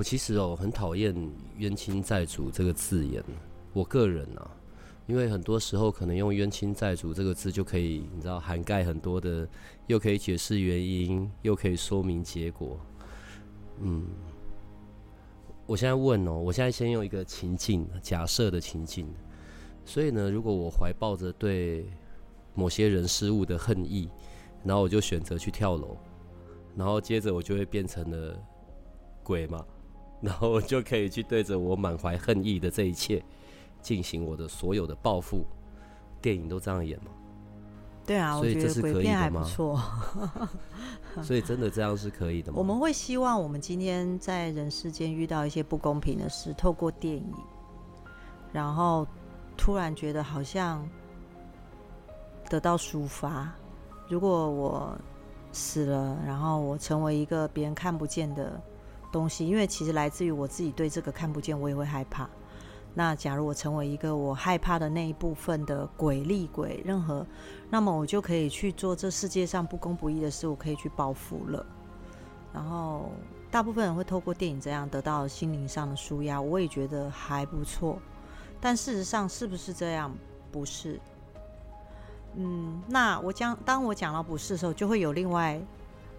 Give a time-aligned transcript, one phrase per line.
[0.00, 1.14] 我其实哦很讨厌
[1.58, 3.22] “冤亲债主”这个字眼，
[3.74, 4.50] 我个人啊，
[5.06, 9.46] 因为很多时候可能用“冤亲债主”这个字就可以，你知道涵盖很多的，
[9.88, 12.80] 又可以解释原因，又可以说明结果。
[13.80, 14.06] 嗯，
[15.66, 19.06] 我现在问哦，我现在先用一个情境，假设的情境，
[19.84, 21.84] 所以呢，如果我怀抱着对
[22.54, 24.08] 某些人事物的恨意，
[24.64, 25.94] 然后我就选择去跳楼，
[26.74, 28.34] 然后接着我就会变成了
[29.22, 29.62] 鬼嘛？
[30.20, 33.22] 然后我就可以去对着我满怀恨意的这一切
[33.80, 35.44] 进行我的所有的报复。
[36.20, 37.10] 电影都这样演吗？
[38.04, 39.40] 对啊，所以这是可以的吗？
[39.40, 39.82] 不错。
[41.22, 42.58] 所以真的这样是可以的吗？
[42.60, 47.32] 我们会希望我们今天在人世间遇到一些不公平的事，透过电影，
[48.52, 49.06] 然后
[49.56, 50.86] 突然觉得好像
[52.48, 53.50] 得到抒发。
[54.08, 54.98] 如果我
[55.52, 58.60] 死了，然后我成为一个别人看不见的。
[59.10, 62.28] 东西，因为其实来自于我自己对这个看不见，我也会害怕。
[62.92, 67.24] 那假如我成为一个我害怕的那一部分的鬼厉鬼，任何，
[67.70, 71.64] 那么我就可以去做这世界上不公不义的事，我可以去报复了。
[72.52, 73.10] 然后
[73.48, 77.96] 大部分人会透过电影这样得到心灵上的舒压，我也觉得还不错。
[78.60, 80.12] 但事实上是不是这样？
[80.50, 81.00] 不是。
[82.34, 85.60] 嗯，那我讲，当我讲到不是的时候，就会有另外。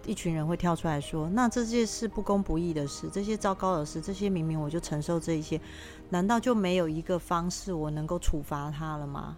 [0.04, 5.60] 一群人会跳出来说：“那这些是不公不义的事，这些糟糕的事，这些明明我就承受这一些，
[6.10, 9.36] 难道就没有一个方式我能够处罚他了吗？”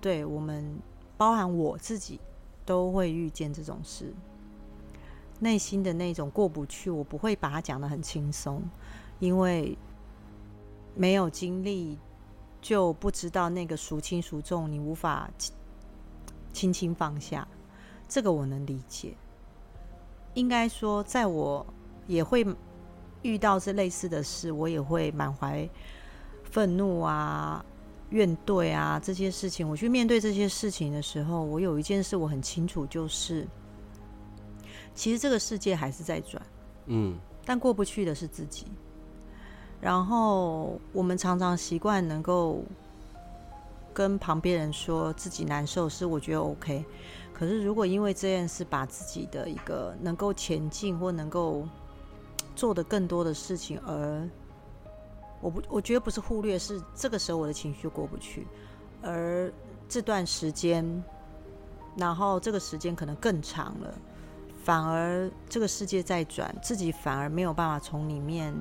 [0.00, 0.78] 对我们，
[1.16, 2.20] 包含我自己，
[2.64, 4.12] 都会遇见这种事，
[5.38, 8.62] 内心的那种过不去，我不会把它讲的很轻松，
[9.20, 9.76] 因为
[10.94, 11.98] 没有经历
[12.60, 15.30] 就不知道那个孰轻孰重，你无法
[16.52, 17.46] 轻轻放下，
[18.08, 19.14] 这个我能理解。
[20.36, 21.66] 应该说，在我
[22.06, 22.46] 也会
[23.22, 25.68] 遇到这类似的事，我也会满怀
[26.44, 27.64] 愤怒啊、
[28.10, 29.68] 怨怼啊这些事情。
[29.68, 33.48] 我去面对这些事情的时候，我有一件事我很清楚，就是
[34.94, 36.40] 其实这个世界还是在转，
[36.84, 38.66] 嗯，但过不去的是自己。
[39.80, 42.62] 然后我们常常习惯能够
[43.94, 46.84] 跟旁边人说自己难受，是我觉得 OK。
[47.38, 51.68] 可是，如果因为这件事把自己的一个能够前进或能够
[52.54, 54.26] 做的更多的事情，而
[55.42, 58.46] 我不，我觉得不是忽略，是这个时候我的情绪过不去，
[59.02, 59.52] 而
[59.86, 61.04] 这段时间，
[61.94, 63.94] 然后这个时间可能更长了，
[64.64, 68.54] 反而这个世界在转，自己反而没有办法从里面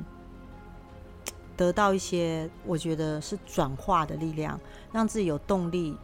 [1.55, 4.59] 得到一些我觉得是转化的力量，
[4.91, 5.97] 让自己有动力。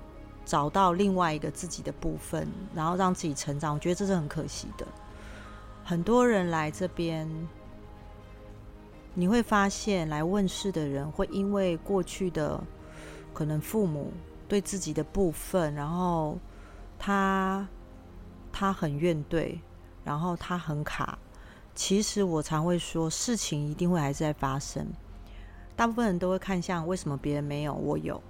[0.43, 4.85] 找到另外一个自己的部分，然后让自己成长，我觉得这是很可惜的。
[5.83, 7.29] 很多人来这边，
[9.13, 12.61] 你会发现来问世的人会因为过去的
[13.33, 14.11] 可能父母
[14.47, 16.37] 对自己的部分，然后
[16.99, 17.67] 他
[18.51, 19.57] 他很怨怼，
[20.03, 21.17] 然后他很卡。
[21.73, 24.85] 其实我常会说，事情一定会还是在发生。
[25.75, 28.21] 大部分人都会看向为什么别人没有，我有，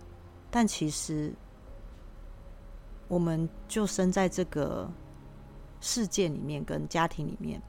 [0.52, 1.34] 但其实。
[3.12, 4.90] 我们就生在这个
[5.82, 7.62] 世界里面，跟家庭里面。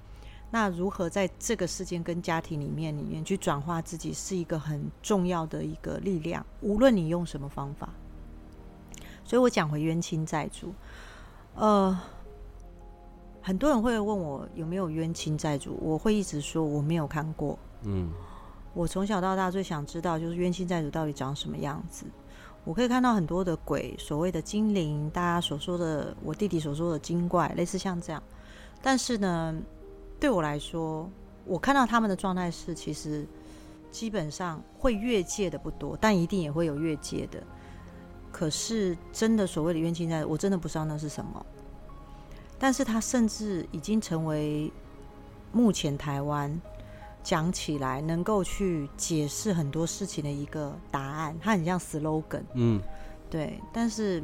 [0.53, 6.47] 那如何在这个世界跟家庭里面里面去转化自己，是一个很重要的一个力量。
[6.61, 7.89] 无论你用什么方法，
[9.25, 10.73] 所以我讲回冤亲债主。
[11.57, 11.99] 呃，
[13.41, 17.59] 很多人会问我有没有冤亲债主，我会一直说我没有看过。
[17.83, 18.13] 嗯，
[18.75, 22.07] 我从小到大最想知道就是冤亲债主到底长什么样子。
[22.65, 28.23] 我可以看到很多的鬼，所谓的精灵，大家所说的，我弟弟所说的精怪，类似像这样。
[28.81, 29.55] 但是呢，
[30.21, 31.11] 对我来说，
[31.45, 33.27] 我看到他们的状态是，其实
[33.91, 37.43] 基本上会越界的不多，但一定也会有越界的。
[38.31, 41.45] 可是真的所谓的冤亲债，我真的不知道那是什么。
[42.59, 44.73] 但是他甚至已经成为
[45.53, 46.61] 目前台湾。
[47.23, 52.81] 讲起来能够去解释很多事情的一个答案，它很像 slogan，嗯，
[53.31, 53.61] 对。
[53.73, 54.23] 但是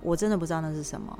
[0.00, 1.18] 我真的不知道那是什么。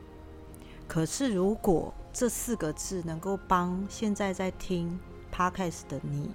[0.86, 4.98] 可是如果这四个字能够帮现在在听
[5.32, 6.30] podcast 的你，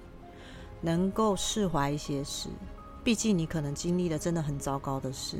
[0.80, 2.48] 能够释怀一些事。
[3.04, 5.38] 毕竟你可能经历了真的很糟糕的事，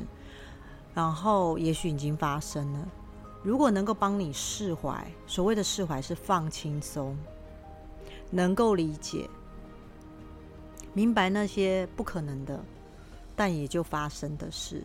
[0.93, 2.87] 然后也许已经发生了。
[3.43, 7.17] 如果能够帮你释怀，所谓的释怀是放轻松，
[8.29, 9.29] 能够理解，
[10.93, 12.63] 明白那些不可能的，
[13.35, 14.83] 但也就发生的事。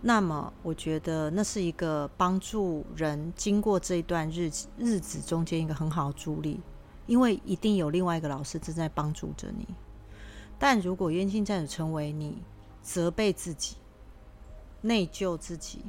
[0.00, 6.60] 那么，我觉得那是一个帮助人经过这一段日子日子中间一个很好的助力，
[7.06, 9.66] 因为一定有另外一个老师正在帮助着你。
[10.58, 12.38] 但如果冤亲债主成为你
[12.82, 13.76] 责备自己、
[14.80, 15.80] 内疚自己、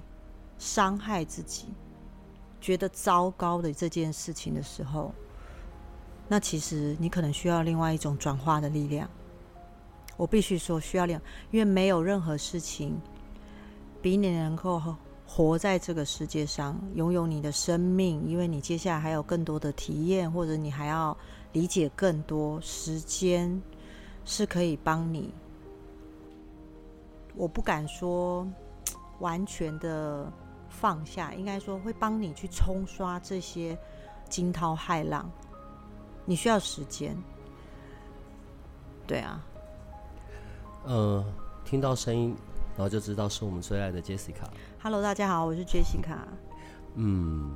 [0.58, 1.68] 伤害自己、
[2.60, 5.14] 觉得糟糕的这件事情的时候，
[6.28, 9.10] 那其实你可能需要另外一种转化的力量。
[10.18, 11.22] 我必须说，需要量，
[11.52, 13.00] 因为没有任何事情。
[14.02, 14.82] 比你能够
[15.26, 21.16] 活在这个世界上，拥有你的生命，因为你接下来还有更多的体验，或者你还要
[21.52, 22.60] 理解更多。
[22.62, 23.62] 时间
[24.24, 25.34] 是可以帮你，
[27.36, 28.48] 我不敢说
[29.20, 30.32] 完全的
[30.70, 33.78] 放下，应该说会帮你去冲刷这些
[34.30, 35.30] 惊涛骇浪。
[36.30, 37.16] 你需要时间，
[39.08, 39.42] 对啊。
[40.84, 41.24] 呃，
[41.64, 42.36] 听到声音。
[42.76, 44.46] 然后就知道是我们最爱的 Jessica。
[44.80, 46.20] Hello，大家好，我是 Jessica。
[46.94, 47.50] 嗯，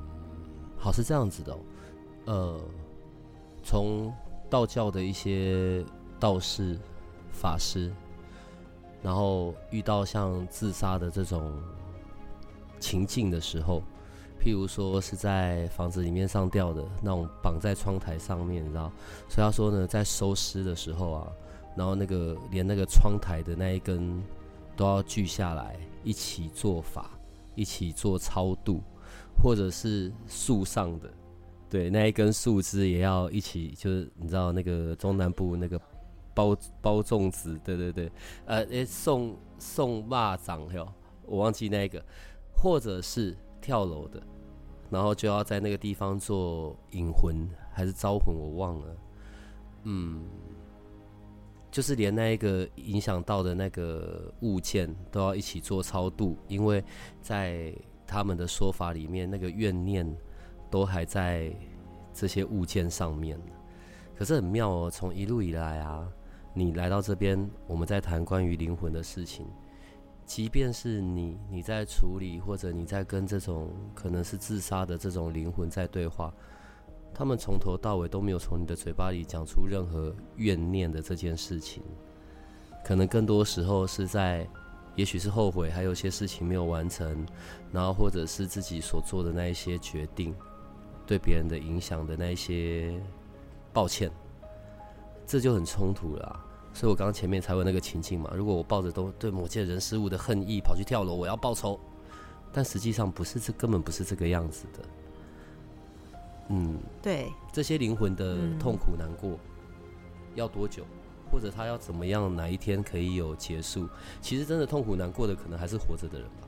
[0.79, 1.55] 好是这样子的，
[2.25, 2.59] 呃，
[3.61, 4.11] 从
[4.49, 5.85] 道教的一些
[6.19, 6.79] 道士、
[7.31, 7.93] 法师，
[9.03, 11.53] 然后遇到像自杀的这种
[12.79, 13.83] 情境的时候，
[14.41, 18.91] 譬如说是在房子里面上吊的那种，绑在窗台上面，你知道？
[19.29, 21.27] 所以他说呢，在收尸的时候啊，
[21.75, 24.21] 然后那个连那个窗台的那一根。
[24.77, 27.11] 都要锯下来一起做法，
[27.55, 28.81] 一起做超度，
[29.43, 31.11] 或者是树上的，
[31.69, 35.79] 对那一根树枝也要一起，就是你知道那个中南部那个
[36.33, 38.11] 包包粽子，对对对，
[38.45, 40.87] 呃，诶送送蚂蚱哟，
[41.27, 42.03] 我忘记那个，
[42.55, 44.21] 或者是跳楼的，
[44.89, 48.95] 然后就要在那个地方做引魂还是招魂，我忘了，
[49.83, 50.25] 嗯。
[51.69, 56.83] 就是连那一个影响到的那个物件都要一起做超度，因为
[57.21, 57.73] 在
[58.05, 60.05] 他们的说法里面，那个怨念
[60.69, 61.49] 都还在
[62.13, 63.39] 这些物件上面。
[64.17, 66.05] 可是很妙哦，从一路以来啊，
[66.53, 69.47] 你来到这边，我们在谈关于灵魂的事情，
[70.33, 76.33] 即便是你你在处理，或者你在跟这种可能是自杀的这种灵魂在对话。
[77.13, 81.83] 他们从头到尾都没有从你的嘴巴里讲出任何怨念的这件事情，
[82.81, 84.47] 可能更多时候是在，
[84.95, 87.25] 也许是后悔，还有些事情没有完成，
[87.69, 90.33] 然后或者是自己所做的那一些决定，
[91.05, 92.97] 对别人的影响的那一些
[93.73, 94.09] 抱歉，
[95.27, 96.45] 这就很冲突了。
[96.73, 101.79] 所以我刚刚前面才问那个情境嘛，如果我抱着都对某件人事物的恨意跑去跳楼，我要报仇，
[102.51, 104.79] 但实际上不是这根本不是这个样子的。
[106.49, 109.37] 嗯，对，这些灵魂的痛苦难过
[110.35, 110.83] 要多久，
[111.31, 113.87] 或者他要怎么样，哪一天可以有结束？
[114.21, 116.47] 其实真的痛苦难过的，可能还是活着的人吧。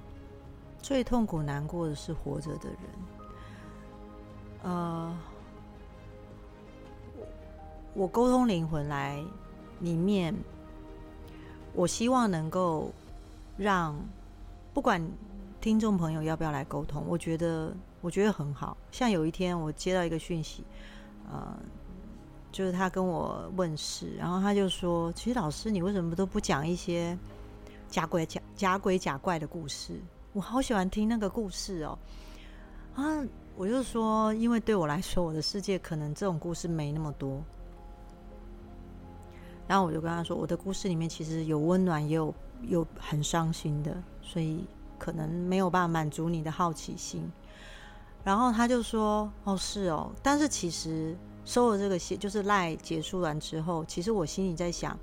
[0.81, 2.79] 最痛苦难过的是活着的人。
[4.63, 5.17] 呃，
[7.93, 9.23] 我沟通灵魂来
[9.83, 10.33] 里面，
[11.73, 12.91] 我希望能够
[13.55, 13.95] 让
[14.73, 14.99] 不管
[15.61, 17.71] 听众朋友要不要来沟通，我觉得。
[18.03, 20.61] 我觉得很好，像有一天我接到一个讯息，
[21.31, 21.57] 呃，
[22.51, 27.17] 就是他跟我问事，然后他就说：“其实老师，你为什么都不讲一些
[27.87, 29.97] 假鬼假假鬼假怪的故事？
[30.33, 31.97] 我好喜欢听那个故事哦。”
[32.93, 33.23] 啊，
[33.55, 37.41] 我就说，因为对我来说，我的世界可能这种故事没那么多。
[39.67, 44.65] 然后我就跟他说，我的故事里面其实有温暖，也有有很伤心的，所以
[44.99, 47.31] 可能没有办法满足你的好奇心。
[48.23, 54.97] 然后他就说：“哦，是哦，但是其实收了这个信，就是赖结束完之后，其实我心里在想，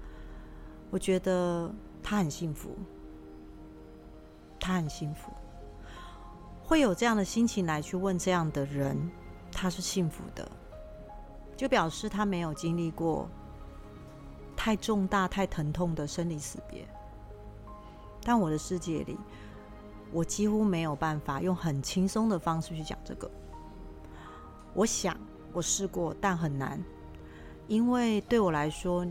[0.91, 1.71] 我觉得
[2.03, 2.71] 他很幸福，
[4.59, 5.31] 他很幸福，
[6.63, 9.11] 会有这样的心情来去问这样的人，
[9.53, 10.51] 他是幸福的，
[11.57, 13.29] 就表示他没有经历过
[14.63, 16.87] 太重大、太疼痛的生离死别。
[18.23, 19.17] 但我的世界里。”
[20.13, 23.31] 我几乎没有办法用很轻松的方式去讲这个。
[24.75, 25.17] 我想
[25.53, 26.83] 我试过，但很难，
[27.69, 29.07] 因为对我来说，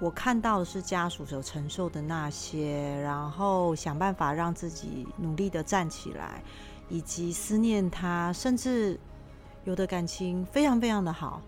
[0.00, 6.42] 我看到的是家属所承受的那些，然后想办法让自己努力的站起来，
[6.88, 8.98] 以及思念他，甚至
[9.64, 11.42] 有的感情非常非常的好。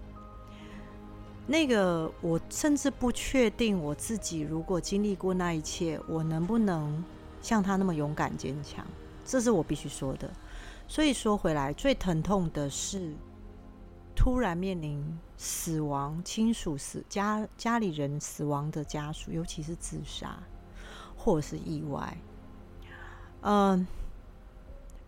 [1.47, 7.05] 那个我甚至不确定我自己如果经历过那一切，我能不能
[7.43, 8.87] 像他那么勇敢坚强？
[9.27, 10.31] 这是我必须说的。
[10.89, 13.13] 所以说回来，最疼痛的是
[14.15, 15.03] 突然面临
[15.37, 20.39] 死亡、亲属死、家家里人死亡的家属，尤其是自杀
[21.17, 22.17] 或者是意外。
[23.43, 23.87] 嗯，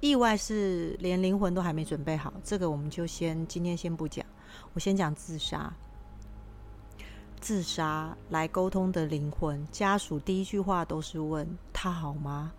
[0.00, 4.24] 意外是连灵魂都还没准备好，这个我们就先今天先不讲。
[4.74, 5.72] 我先讲自杀。
[7.40, 12.52] 自杀来沟通的灵魂家属，第一句话都是问他好吗？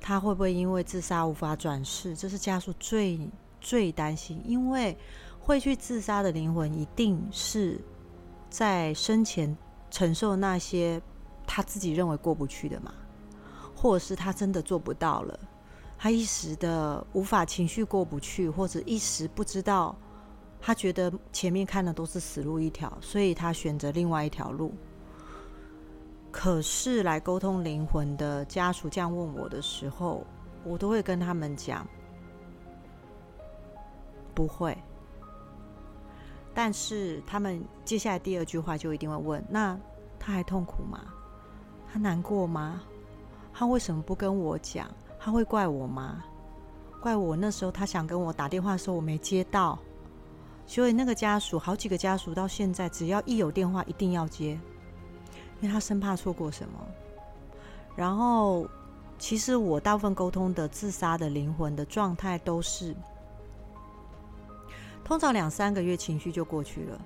[0.00, 2.14] 他会不会因为自杀无法转世？
[2.14, 3.18] 这是家属最
[3.60, 4.96] 最担心，因为
[5.40, 7.80] 会去自杀的灵魂，一定是
[8.50, 9.56] 在生前
[9.90, 11.00] 承受那些
[11.46, 12.92] 他自己认为过不去的嘛，
[13.74, 15.38] 或者是他真的做不到了，
[15.96, 19.96] 他一时的无法情绪过不去，或者一时不知道。
[20.66, 24.72] 他觉得前面看的都是死路一条，所以他选择另外一条路。
[26.32, 30.26] 可是来沟通灵魂的家属这样问我的时候，
[30.64, 31.86] 我都会跟他们讲，
[34.34, 34.74] 不会。
[36.54, 39.78] 但是他们接下来第二句话就一定会问：那
[40.18, 40.98] 他还痛苦吗？
[41.92, 42.80] 他难过吗？
[43.52, 44.90] 他为什么不跟我讲？
[45.18, 46.24] 他会怪我吗？
[47.02, 49.78] 怪我那时候他想跟我打电话的时候我没接到。
[50.66, 54.58] 所以那个家属，好几个家属到现在，只要一有电话，一定要接，
[55.60, 56.78] 因为他生怕错过什么。
[57.94, 58.66] 然后，
[59.18, 62.94] 其实我大部分沟通的自杀的灵魂的状态都是，
[65.04, 67.00] 通常两三个月情绪就过去了，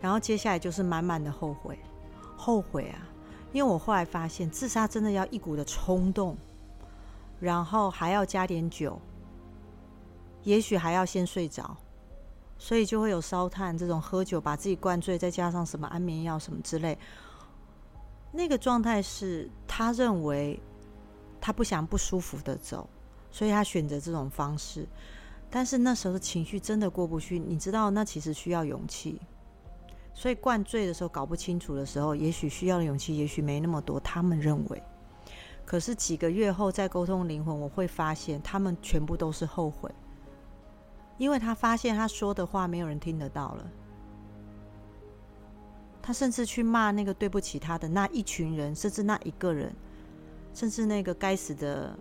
[0.00, 1.78] 然后接下来就是满满的后悔，
[2.36, 3.08] 后悔啊！
[3.52, 6.36] 因为我后来发现，自杀真的要一股的冲动，
[7.40, 9.00] 然后还要加点酒，
[10.42, 11.76] 也许还要先睡着。
[12.62, 16.96] 所以就会有烧炭这种喝酒把自己灌醉，再加上什么安眠药什么之类。
[18.30, 20.60] 那个状态是他认为
[21.40, 22.86] 他不想不舒服的走，
[23.30, 24.86] 所以他选择这种方式。
[25.48, 29.18] 但是那时候的情绪真的过不去，你知道，那其实需要勇气。
[30.12, 33.98] 所以灌醉的时候搞不清楚的时候，也许需要的勇气，也许没那么多。
[33.98, 34.82] 他们认为，
[35.64, 39.90] 可是几个月后再沟通灵魂，我会发现他们全部都是后悔。
[41.20, 43.70] 因为他发现他说的话没有人听得到了，
[46.00, 49.70] 他甚至去骂那个对不起他的那一群人，甚至那一个人，
[50.54, 51.94] 甚至那个该死的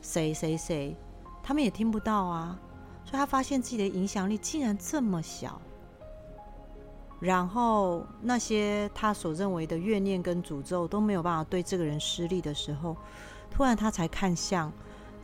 [0.00, 0.96] 谁谁谁，
[1.42, 2.56] 他们也听不到啊。
[3.04, 5.60] 所以他发现自己的影响力竟然这么小，
[7.18, 12.96] 然后那些他所认为的怨念跟诅咒都没有办法对这个人施力的时候，
[13.50, 14.72] 突然他才看向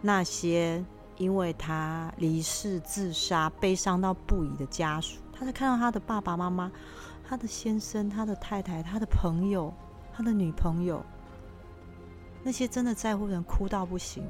[0.03, 0.85] 那些。
[1.17, 6.71] 因为他离世自杀，悲伤到不已的家属，他在看到他的爸爸妈妈、
[7.27, 9.73] 他的先生、他的太太、他的朋友、
[10.13, 11.03] 他的女朋友，
[12.43, 14.25] 那些真的在乎人哭到不行，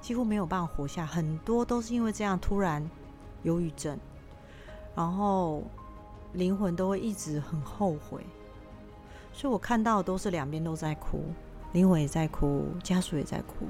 [0.00, 1.06] 几乎没有办法活下。
[1.06, 2.88] 很多都是因为这样突然
[3.42, 3.98] 忧郁症，
[4.94, 5.62] 然后
[6.34, 8.24] 灵魂都会一直很后悔。
[9.32, 11.24] 所以我看到的都是两边都在哭，
[11.72, 13.66] 灵魂也在哭，家属也在哭。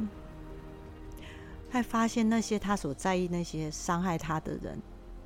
[1.71, 4.81] 还发现那些他所在意那些伤害他的人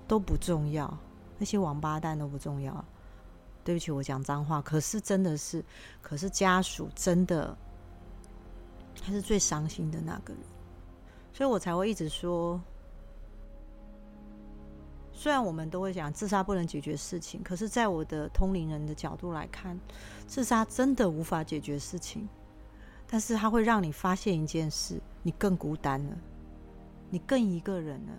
[0.06, 0.98] 都不重要，
[1.38, 2.84] 那些王八蛋都不重要。
[3.64, 5.64] 对不起，我讲脏话，可是真的是，
[6.02, 7.56] 可是家属真的
[9.02, 10.42] 他是最伤心的那个人，
[11.32, 12.60] 所以我才会一直说，
[15.12, 19.80] 虽然我们都会讲自杀不能解决事情，可是在我的通灵人的角度来看，
[20.26, 22.28] 自杀真的无法解决事情，
[23.06, 26.16] 但是它会让你发现一件事，你更孤单了。
[27.11, 28.12] 你更一个人了，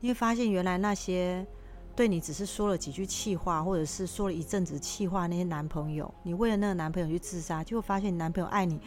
[0.00, 1.46] 你会发现原来那些
[1.94, 8.80] 对你只是说了几句气话，或者是说了一阵子气话那些男朋友，你为了那个男朋友去自杀，就会发现你男朋友爱你，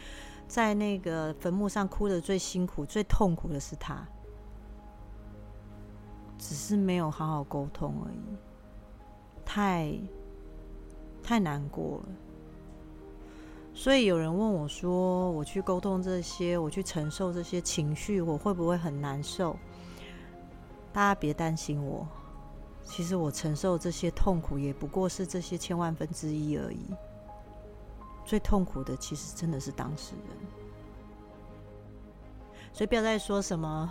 [0.48, 4.06] 在那个坟墓上哭的最辛苦、最痛苦的是他，
[6.38, 8.36] 只是没有好好沟通而已，
[9.44, 9.98] 太
[11.22, 12.04] 太难过了。
[13.74, 19.56] 所以有人问我说：“我去沟通这些，我去承受这些情绪，我会不会很难受？”
[20.92, 22.06] 大家别担心我，
[22.84, 26.94] 其实我承受这些痛苦也不过是这些千万分之一而已。
[28.26, 30.36] 最痛苦的其实真的是当事人。
[32.74, 33.90] 所以不要再说什么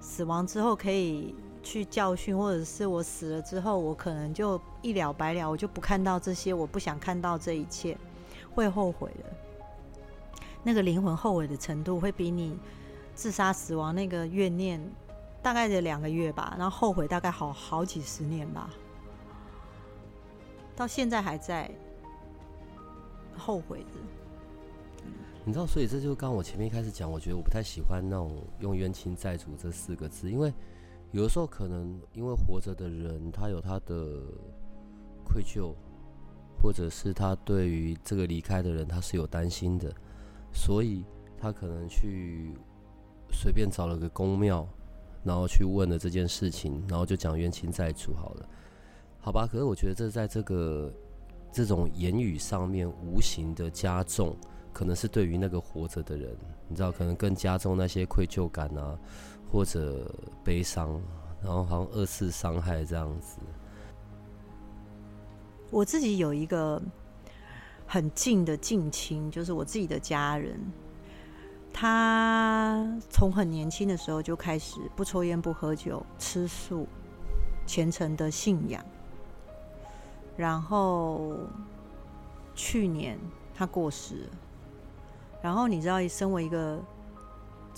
[0.00, 7.96] 死亡之后可以去教训，或者是我死了之后我可能就一了百了，我就不看到这些，我不想看到这一切。
[8.58, 9.24] 会后悔的，
[10.64, 12.58] 那个灵魂后悔的程度会比你
[13.14, 14.80] 自杀死亡那个怨念，
[15.40, 18.70] 大概得两个月吧，然后后悔大概好好几十年吧，
[20.74, 21.70] 到现在还在
[23.36, 23.86] 后悔着。
[25.44, 30.52] 你知道，所以这就刚我前面一开始讲，我觉得我不太喜欢那种用冤亲债主这四个字，因为
[31.12, 34.20] 有的时候可能因为活着的人他有他的
[35.24, 35.72] 愧疚，
[36.62, 39.92] 或者是他对于这个离开的人他是有担心的，
[40.52, 41.04] 所以
[41.38, 42.52] 他可能去
[43.30, 44.66] 随便找了个公庙，
[45.24, 48.48] 然后去问了这件事情，然后就讲冤亲债主好了，
[49.20, 49.46] 好吧？
[49.46, 50.92] 可是我觉得这在这个
[51.52, 54.36] 这种言语上面无形的加重。
[54.70, 56.36] 可能是对于那个活着的人，
[56.68, 58.96] 你知道，可能更加重那些愧疚感啊，
[59.50, 61.02] 或者悲伤，
[61.42, 63.38] 然后好像二次伤害这样子。
[65.70, 66.80] 我自己有一个
[67.86, 70.58] 很近的近亲，就是我自己的家人，
[71.72, 76.86] 他从很年轻的时候就开始不抽烟、不喝酒、吃素，
[77.66, 78.84] 虔诚的信仰。
[80.36, 81.34] 然后
[82.54, 83.18] 去年
[83.54, 84.30] 他过世了。
[85.42, 86.82] 然后你知道，身为一个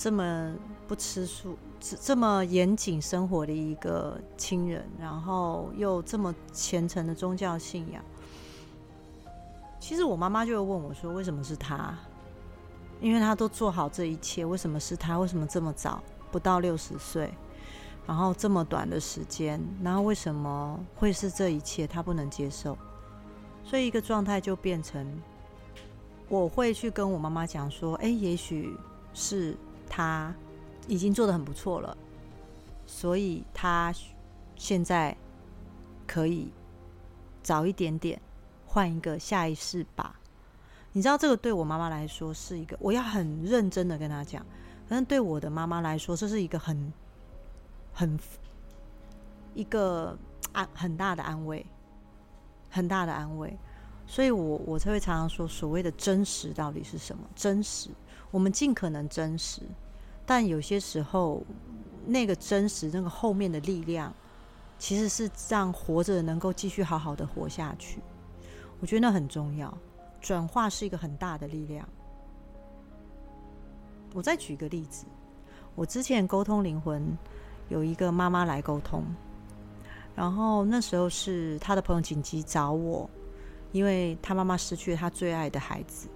[0.01, 0.55] 这么
[0.89, 8.03] 不吃素、这么严谨生活的一个亲人，然后又这么虔诚的宗教信仰，
[9.79, 11.95] 其实我妈妈就会问我说：“为什么是他？
[12.99, 15.19] 因为他都做好这一切，为什么是他？
[15.19, 16.03] 为什么这么早，
[16.33, 17.31] 不到六十岁，
[18.07, 21.87] 然后这么短的时间，然后为什么会是这一切？
[21.87, 22.75] 他不能接受，
[23.63, 25.07] 所以一个状态就变成。”
[26.31, 28.75] 我会去跟我妈妈讲说：“哎，也许
[29.13, 29.55] 是
[30.01, 30.35] 他
[30.89, 31.97] 已经做的很不错了，
[32.87, 33.95] 所以他
[34.57, 35.17] 现在
[36.07, 36.51] 可以
[37.43, 38.21] 早一点点
[38.67, 40.19] 换一个下一世吧。”
[40.93, 44.45] 你知道，这个对我妈妈来说是一个我要很认真的跟她讲，
[44.89, 46.93] 可是对我的妈妈来说，这是一个很
[47.93, 48.19] 很
[49.55, 50.19] 一个
[50.53, 51.65] 安很大的安慰，
[52.71, 53.57] 很大的安慰。
[54.05, 57.23] 所以，我我才会常常说，所谓的真实到底是什么？
[57.37, 57.91] 真实，
[58.33, 59.63] 我们尽可能真实，
[60.31, 61.43] 但有些时候，
[62.07, 64.15] 那个真实，那个后面的力量，
[64.79, 67.99] 其实是让活着能够继续好好的活下去。
[68.79, 69.77] 我觉得那很重要，
[70.21, 71.85] 转化是一个很大的力量。
[74.15, 75.05] 我再举一个例子，
[75.75, 77.05] 我之前沟通灵魂，
[77.69, 79.03] 有一个妈妈来沟通，
[80.15, 83.11] 然后那时候是她的朋友紧急找我。
[83.73, 86.09] 因为他妈妈失去了他最爱的孩子，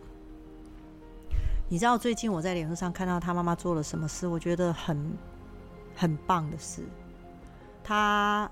[1.69, 5.17] 你知道最近我在脸书上看到他妈妈做了什么事，我觉得很
[5.97, 6.85] 很棒的事。
[7.83, 8.51] 他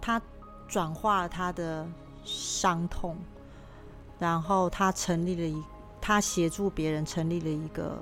[0.00, 0.20] 他
[0.68, 1.86] 转化了他的
[2.24, 3.16] 伤痛，
[4.18, 5.62] 然后他成立了一，
[6.00, 7.96] 他协助别人成立了一个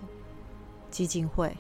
[0.91, 1.55] 基金会，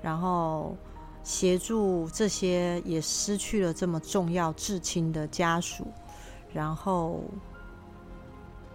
[0.00, 0.76] 然后
[1.24, 5.86] 协助这些也失去了这么重要至亲的家属，
[6.52, 7.20] 然后。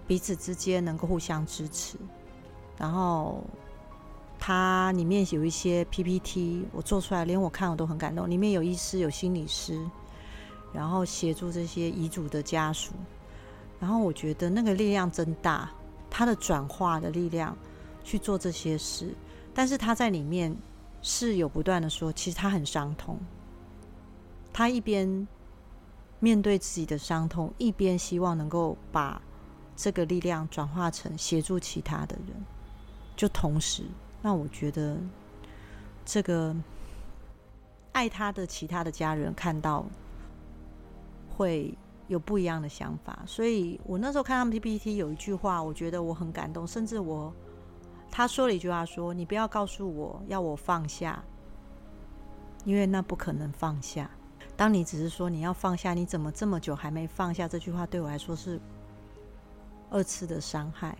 [0.05, 1.97] 彼此之间能够互相支持，
[2.77, 3.43] 然后
[4.37, 8.29] 它里面有一些 PPT，我做出来连我看我都很感动。
[8.29, 9.83] 里面有医师、有心理师，
[10.71, 12.93] 然后协助这些遗嘱的家属，
[13.79, 15.71] 然后我觉得那个力量真大，
[16.09, 17.57] 他的转化的力量
[18.03, 19.13] 去做这些事，
[19.53, 20.55] 但是他在里面
[21.01, 23.17] 是有不断的说，其实他很伤痛，
[24.53, 25.27] 他一边
[26.19, 29.21] 面对自己的伤痛，一边希望能够把。
[29.79, 32.35] 这个力量转化成协助其他的人，
[33.17, 33.83] 就同时
[34.21, 34.95] 那我觉得
[36.05, 36.55] 这个
[37.91, 39.85] 爱他的其他的家人看到
[41.35, 41.75] 会
[42.07, 43.19] 有不一样的想法。
[43.25, 46.65] 所以我那时候看他们 PPT 有一句话，我觉得我很感动。
[46.65, 47.33] 甚至我
[48.11, 51.21] 他说了一句话说：“你不要告诉我要我放下，
[52.63, 54.09] 因为那不可能放下。
[54.55, 58.61] 当你只是说你要放下，你怎么这么久还没放下？”这句话对我来说是。
[59.89, 60.97] 二次的伤害，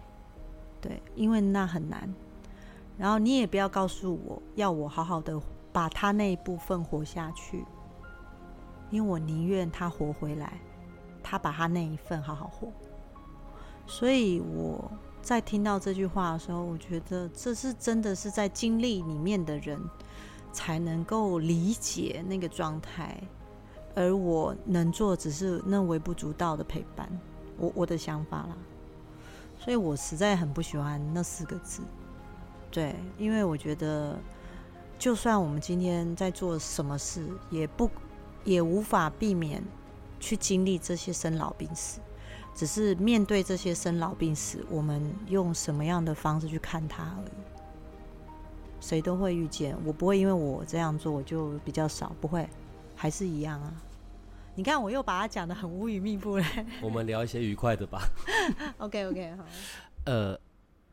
[0.82, 2.13] 对，因为那很难。
[2.98, 5.40] 然后你也不要告诉我要我好好的
[5.72, 7.63] 把他那一部分活下去，
[8.90, 10.60] 因为我宁愿他活回来，
[11.22, 12.72] 他把他那一份好好活。
[13.86, 19.80] 所以我在听到这句话的时候，我觉得这是真的是在经历里面的人
[20.52, 23.22] 才能够理解那个状态，
[23.96, 27.08] 而我能做只是那微不足道的陪伴。
[27.58, 28.58] 我我的想法啦。
[29.60, 31.82] 所以我实在很不喜欢那四个字，
[32.72, 34.17] 对，因为我觉得，
[34.98, 37.89] 就算我们今天在做什么事，也不
[38.43, 39.62] 也无法避免
[40.20, 42.00] 去经历这些生老病死，
[42.56, 47.32] 只是面对这些生老病死，我们用什么样的方式去看它而已。
[48.80, 52.48] 谁都会遇见，我不会因为我这样做我就比较少，不会，
[52.96, 53.74] 还是一样啊。
[54.58, 56.43] 你看，我又把它讲的很乌云密布嘞。
[56.82, 58.02] 我们聊一些愉快的吧。
[58.80, 59.46] OK OK，好。
[60.06, 60.36] 呃，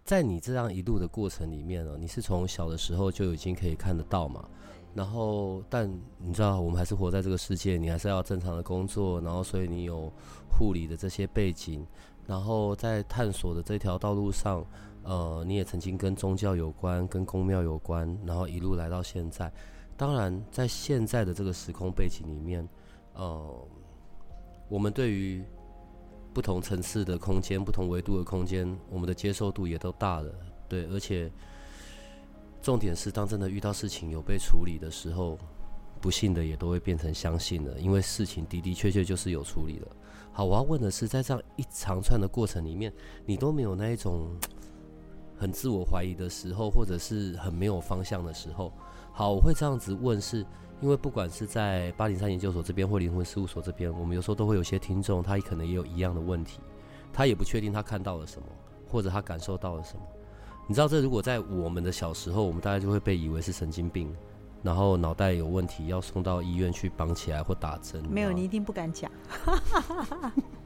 [0.05, 4.46] 在你这样一路的过程里面呢，你是从小的时候就已经可以看得到嘛？
[4.92, 10.12] 然后，但你知道，我们还是活在这个世界，你还是要正常的工作，然后，所以你有
[10.50, 11.87] 护理的这些背景，
[12.27, 14.62] 然后在探索的这条道路上，
[15.05, 19.50] 呃，你也曾经跟宗教有关，跟宫庙有关，然后一路来到现在。
[19.96, 22.68] 当然，在现在的这个时空背景里面，
[23.14, 23.68] 呃，
[24.68, 25.42] 我们对于
[26.33, 30.33] 不同层次的空间、不同维度的空间，我们的接受度也都大了，
[30.68, 31.31] 对，而且。
[32.62, 35.38] 重点是，当真的遇到事情有被处理的时候，
[36.00, 39.88] 不信的也都会变成相信了，因为事情的的确确就是有处理了。
[40.33, 42.90] 好，我要问的是，在这样一长串的过程里面，
[43.27, 44.31] 你都没有那一种
[45.37, 48.73] 很自我怀疑的时候，或者是很没有方向的时候。
[49.12, 50.44] 好，我会这样子问，是
[50.81, 56.61] 因为不管是在八零三研究所这边或灵魂事务所这边，我们有时候都会有些听众，他可能也有一样的问题，
[57.12, 58.49] 他也不确定他看到了什么，
[58.88, 60.03] 或者他感受到了什么。
[60.66, 64.12] 你知道，这如果在我们的小时候，我们大概就会被以为是神经病，
[64.62, 68.03] 然后脑袋有问题，要送到医院去绑起来或打针。
[68.11, 69.11] 没有，你一定不敢讲。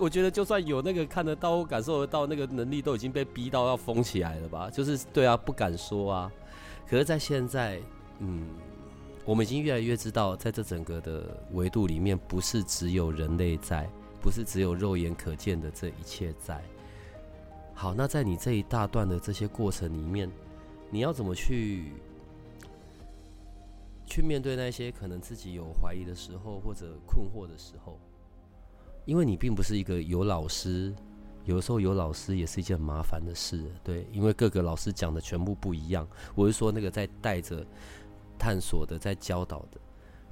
[0.00, 4.70] 我觉得就算有那个看得到、感受得到那个能力，都已经被逼到要封起来了吧？
[4.70, 6.32] 就是对啊，不敢说啊。
[6.88, 7.78] 可是，在现在，
[8.18, 8.48] 嗯，
[9.26, 13.86] 我们已经越来越知道，在这整个的维度里面，不是只有人类在，
[14.22, 16.64] 不是只有肉眼可见的这一切在。
[17.74, 20.30] 好，那在你这一大段的这些过程里面，
[20.88, 21.92] 你要怎么去
[24.06, 27.98] 去面对那些可能自己有怀疑的时候或者困惑的时候？
[29.10, 30.94] 因为你并不是一个有老师，
[31.44, 36.06] 有的时候有老师也是一件麻烦的事，对，因为各个老师讲的全部不一样。
[36.36, 37.66] 我是说那个在带着
[38.38, 39.80] 探索的，在教导的，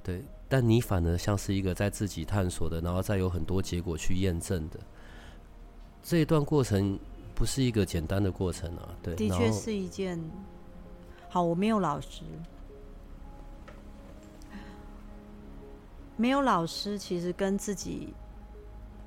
[0.01, 4.79] 对，但你反而像是一个在自己探索的，然后再有很多结果去验证的
[6.01, 6.97] 这一段过程。
[7.35, 10.17] 不是一个简单的过程啊，对，的确是一件。
[11.29, 12.23] 好，我没有老师，
[16.17, 18.13] 没有老师，其实跟自己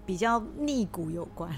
[0.05, 1.51] 比较逆骨有关。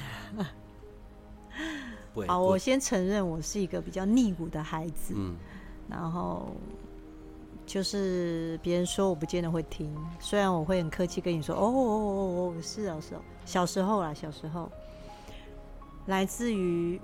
[2.27, 5.35] 好，我先承认我是一个比较逆骨的孩子，嗯，
[5.89, 6.49] 然后
[7.67, 14.71] 就是别人说我不见得会听，虽然我会很客气跟你说，哦哦哦哦，是哦是哦，小时候啦，小时候。
[16.07, 17.01] 来自于，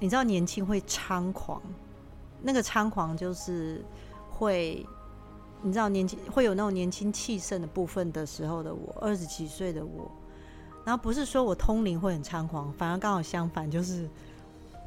[0.00, 1.62] 你知道年轻会猖狂，
[2.42, 3.80] 那个猖狂就是
[4.28, 4.84] 会，
[5.62, 10.10] 你知道年轻会有那种年轻气盛的部分的时候的我，二十几岁的我，
[10.84, 14.08] 然后不是说我通灵会很猖狂，反而刚好相反，就是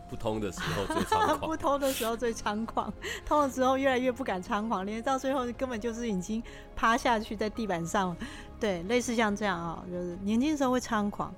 [0.09, 2.91] 不通的时候最猖狂， 不通的时候最猖狂，
[3.25, 6.41] 通了之后越来越不敢猖狂，连到最后根本就是已经
[6.75, 8.15] 趴下去在地板上，
[8.59, 11.33] 对，类似像这样啊，就是年轻的时候会猖狂。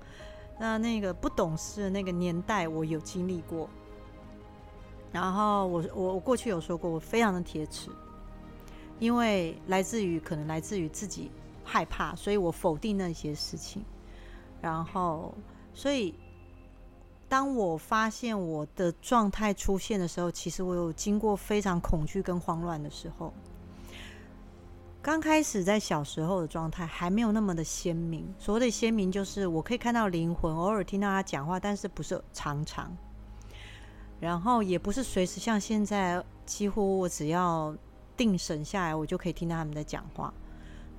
[0.58, 3.70] 那那个不懂事的那个年代，我有经历过。
[5.12, 7.90] 然后我我我过去有说过，我非常的铁齿，
[9.00, 11.30] 因为来自于可能来自于自己
[11.64, 13.84] 害怕，所以我否定那些事情。
[14.66, 15.32] 然后，
[15.76, 16.16] 所以
[17.30, 23.32] 当我发现我的状态出现的时候，其实我有经过非常恐惧跟慌乱的时候。
[25.04, 32.92] 刚开始在小时候的状态还没有那么的鲜明，所谓的鲜明就是我可以看到灵魂，偶尔听到他讲话，但是不是常常，
[34.20, 37.76] 然后也不是随时像现在，几乎我只要
[38.18, 40.34] 定神下来，我就可以听到他们在讲话。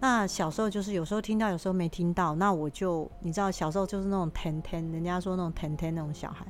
[0.09, 6.47] 那小时候就是有时候听到，有时候没听到，那我就你知道，小时候就是那种天天，人家说那种天天那种小孩，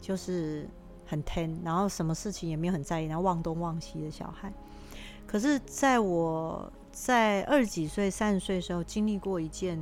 [0.00, 0.64] 就是
[1.04, 4.52] 很天，然后什么事情也没有很在意，然后忘东忘西的小孩。
[5.26, 9.76] 可是在我在二十几岁、三十岁的时候，经历过一件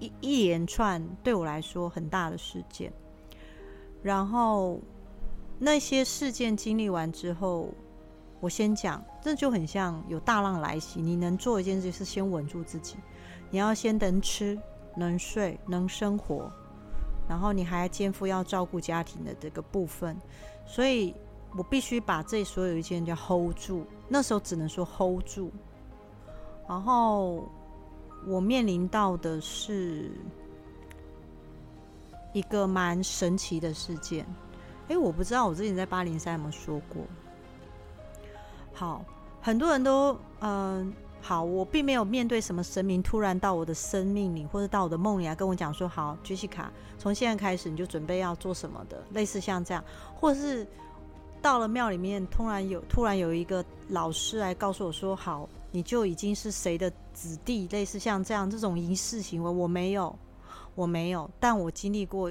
[0.00, 2.92] 一一连串对我来说很大的事件，
[4.02, 4.80] 然后
[5.60, 7.68] 那些事件经历完之后，
[8.40, 12.96] 我先讲，这就很像有大浪来袭，你能做一件事是先稳住自己，
[13.50, 14.58] 你要先能吃、
[14.94, 16.50] 能睡、能生活，
[17.28, 20.16] 然后你还肩负要照顾家庭的这个部分，
[20.66, 21.14] 所以
[21.56, 25.50] 我必须把这所有一件要 hold 住，那时候只能说 hold 住。
[26.68, 27.48] 然后
[28.26, 30.10] 我面临到的是
[32.32, 34.26] 一个蛮神奇的事件。
[34.88, 37.02] 哎，我不知道我之前在八零三有没有说过。
[38.76, 39.02] 好，
[39.40, 49.82] 很多人都嗯，好，我并没有面对什么神明突然到我的生命里或者到我的梦里来跟我讲说，好，杰西卡，从现在开始你就准备要做什么的，类似像这样，
[50.14, 50.66] 或是
[51.40, 60.14] 到了庙里面，突然有突然有一个老师来告诉我说：“好，你就已经是谁的子弟，类似像这样这种仪式行为，我没有，
[60.74, 62.30] 我没有，但我经历过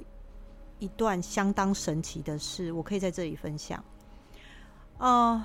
[0.78, 3.84] 一段相当神奇的事，我可以在这里分享。
[4.98, 5.44] 呃，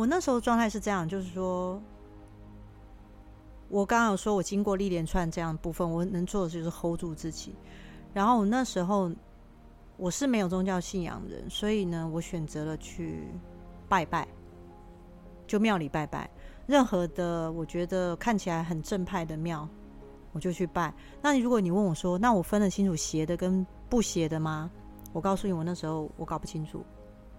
[0.00, 1.78] 我那时候状态是这样，就是说，
[3.68, 7.54] 我刚刚有说我经过一连串这样部分，我能做的就是 hold 住自己。
[8.14, 9.10] 然后我那时候。
[9.96, 13.28] 我是没有宗教信仰的人，所以呢，我选择了去
[13.86, 14.26] 拜拜，
[15.46, 16.30] 就庙里拜拜。
[16.66, 19.68] 任何的我觉得看起来很正派的庙，
[20.32, 20.90] 我就去拜。
[21.20, 24.70] 那如果你问我说，那我分得清楚邪的跟不邪的吗？
[25.12, 26.82] 我告诉你，我那时候我搞不清楚，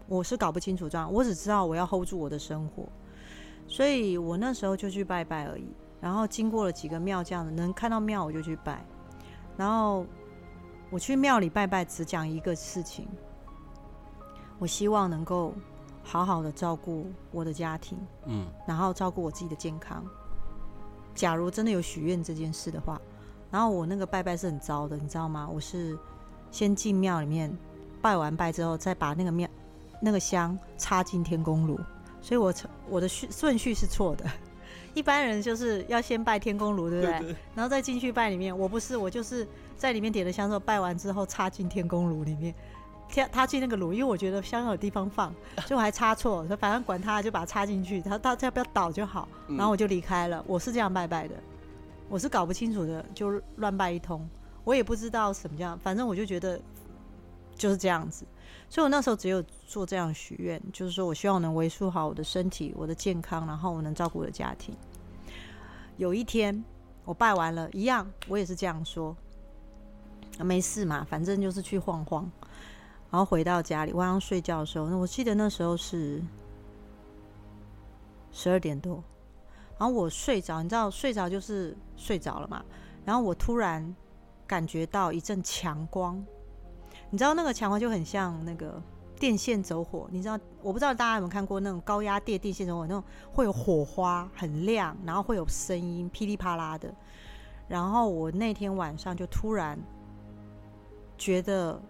[0.07, 1.11] 我是搞不清楚这样。
[1.11, 2.87] 我只知道我要 hold 住我的生活，
[3.67, 5.67] 所以我那时候就去拜拜而已。
[5.99, 8.85] 然后经过了几个庙，这样子能看到庙我就去拜，
[9.57, 10.05] 然后。
[10.93, 13.07] 我去庙里拜拜，只讲一个事情。
[14.59, 15.53] 我希望能够
[16.03, 20.05] 好好的照顾我的家庭，嗯，然后照顾我自己的健康。
[21.15, 22.99] 假如真的有许愿这件事的话，
[23.49, 25.47] 然后我那个拜拜是很糟的，你知道吗？
[25.49, 25.97] 我是
[26.51, 27.57] 先进庙里面
[28.01, 29.49] 拜完拜之后，再把那个庙
[30.01, 31.79] 那个香插进天宫炉，
[32.21, 32.53] 所以我
[32.89, 34.25] 我的序顺序是错的。
[34.93, 37.35] 一般人就是要先拜天宫炉，对不对？
[37.55, 38.57] 然后再进去拜里面。
[38.57, 42.53] 我不是，我就是在里面点了香之后，拜完之后插进天宫炉里面，
[43.07, 45.33] 插插进那个炉，因为我觉得香有地方放，
[45.65, 49.29] 所以我还插错，说反正管他，就把它插进去，他他要不要倒就好。
[49.47, 50.43] 然后我就离开了。
[50.45, 51.35] 我是这样拜拜的，
[52.09, 54.27] 我是搞不清楚的，就乱拜一通。
[54.65, 56.59] 我也不知道什么样，反正我就觉得
[57.55, 58.25] 就是这样子。
[58.71, 64.73] 所以我那时候只有做这样许愿，就是说我希望能维护好我的身体、我的健康，然后我能照顾我的家庭。
[65.97, 66.63] 有一天
[67.03, 69.13] 我拜完了，一样我也是这样说，
[70.39, 72.31] 没事嘛，反正就是去晃晃。
[73.09, 76.21] 然后回到家里，晚上睡觉的时候，那我记得那时候是
[78.31, 79.03] 十二点多，
[79.77, 82.63] 然后我睡着，你知道睡着就是睡着了嘛。
[83.03, 83.93] 然后我突然
[84.47, 86.25] 感觉到一阵强光。
[87.11, 88.81] 你知道那个强光就很像那个
[89.19, 90.39] 电线走火，你知道？
[90.61, 96.91] 我不知道大家有没有看过那种高压电电线走火，那种会有火花，很亮，然后会有声音，噼里啪啦的。
[97.67, 99.77] 然后我那天晚上就突然
[101.17, 101.81] 觉得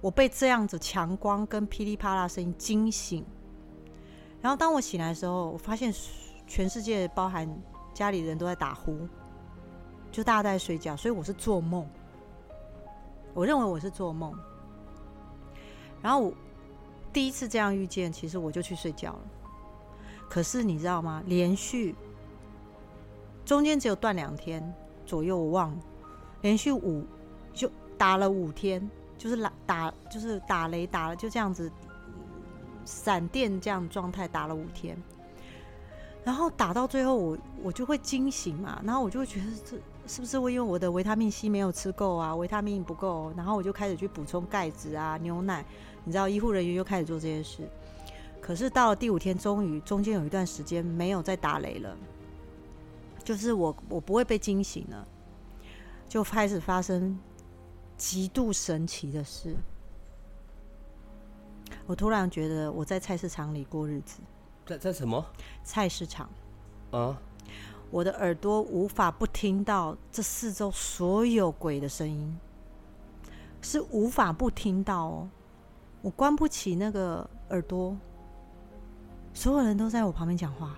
[0.00, 3.24] 我被这样子强光跟噼里啪啦声音惊醒。
[4.40, 5.92] 然后当我醒来的时候，我发现
[6.46, 7.46] 全世界包含
[7.92, 9.06] 家里人都在打呼，
[10.10, 11.86] 就大家都在睡觉，所以我是做梦。
[13.34, 14.34] 我认为我是做梦。
[16.02, 16.32] 然后我
[17.12, 19.20] 第一次这样遇见，其实我就去睡觉了。
[20.28, 21.22] 可是你知道吗？
[21.26, 21.94] 连续
[23.44, 24.62] 中间只有断两天
[25.04, 25.76] 左右，我忘了。
[26.42, 27.04] 连续五
[27.52, 31.70] 就打了五天，就是打打就是打雷打了，就这样子
[32.84, 34.96] 闪电这样状态打了五天。
[36.22, 45.64] 然后打到最后，我我就会惊醒嘛，然后我就会觉得这是不是我因为我的维他命 C 没有吃够啊，维他命不够，然后我就开始去补充钙质啊，牛奶。
[46.04, 47.68] 你知道医护人员又开始做这些事，
[48.40, 51.96] 可是到了第五天，终于中间有一段时间没有再打雷了，
[53.22, 55.06] 就是我我不会被惊醒了，
[56.08, 57.18] 就开始发生
[57.96, 59.54] 极度神奇的事。
[61.86, 64.20] 我突然觉得我在菜市场里过日子，
[64.66, 65.24] 在在什么
[65.62, 66.28] 菜市场
[66.90, 67.20] 啊？
[67.90, 72.38] 我的耳朵无法不听到这四周所有鬼的声音，
[73.60, 75.28] 是无法不听到哦。
[76.02, 77.96] 我关不起那个耳朵，
[79.34, 80.76] 所有人都在我旁边讲话，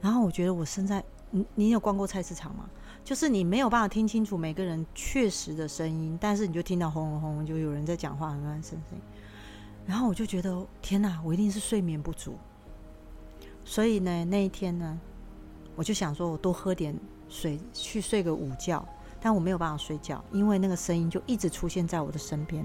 [0.00, 2.68] 然后我觉得我身在，你你有逛过菜市场吗？
[3.02, 9.00] 就是你没有办法听清楚每个人确实的声音，但是你就听到轰隆轰，就有人在讲话，很乱声声音。
[9.86, 12.36] 然后我就觉得天哪，我一定是睡眠不足。
[13.64, 15.00] 所以呢，那一天呢，
[15.74, 16.94] 我就想说我多喝点
[17.28, 18.86] 水，去睡个午觉。
[19.22, 22.64] 但我没有办法睡觉，因为那个声音就一直出现在我的身边。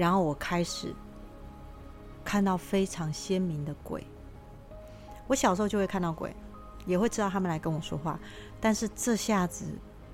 [0.00, 0.94] 然后我开始
[2.24, 4.02] 看到非常鲜明的鬼。
[5.26, 6.34] 我小时候就会看到鬼，
[6.86, 8.18] 也会知道他们来跟我说话，
[8.58, 9.66] 但是这下子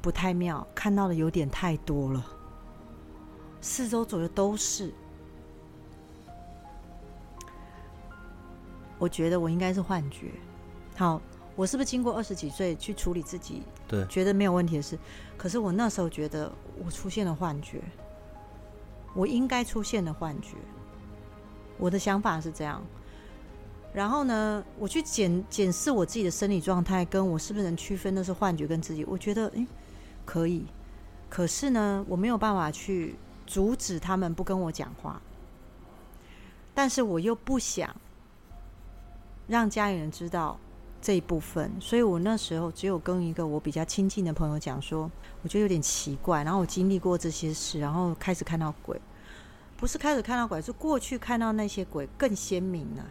[0.03, 2.27] 不太妙，看到的有点太多了，
[3.61, 4.92] 四周左右都是。
[8.99, 10.33] 我觉得我应该是幻觉。
[10.96, 11.22] 好，
[11.55, 14.99] 我是不是经过二十几岁去处理自己，对，觉得没有问题的事？
[15.37, 16.51] 可是我那时候觉得
[16.85, 17.81] 我出现了幻觉。
[19.16, 20.57] 我应该出现的幻觉，
[21.79, 22.81] 我的想法是这样。
[23.94, 29.02] 然后呢，我去检检视我自己的生理状态，跟我是不是能区分那是幻觉跟自己？
[29.07, 29.66] 我觉得，诶
[30.26, 30.66] 可以。
[31.31, 35.20] 可是呢，我没有办法去阻止他们不跟我讲话。
[36.74, 37.96] 但是我又不想
[39.46, 40.59] 让家里人知道
[41.06, 45.08] 这一部分，所以我那时候只有跟一个我比较亲近的朋友讲说，
[45.44, 49.00] 我觉得有点奇怪，然后我经历过这些事，然后开始看到鬼，
[49.76, 53.04] 不是开始看到鬼，是过去看到那些鬼更鲜明了。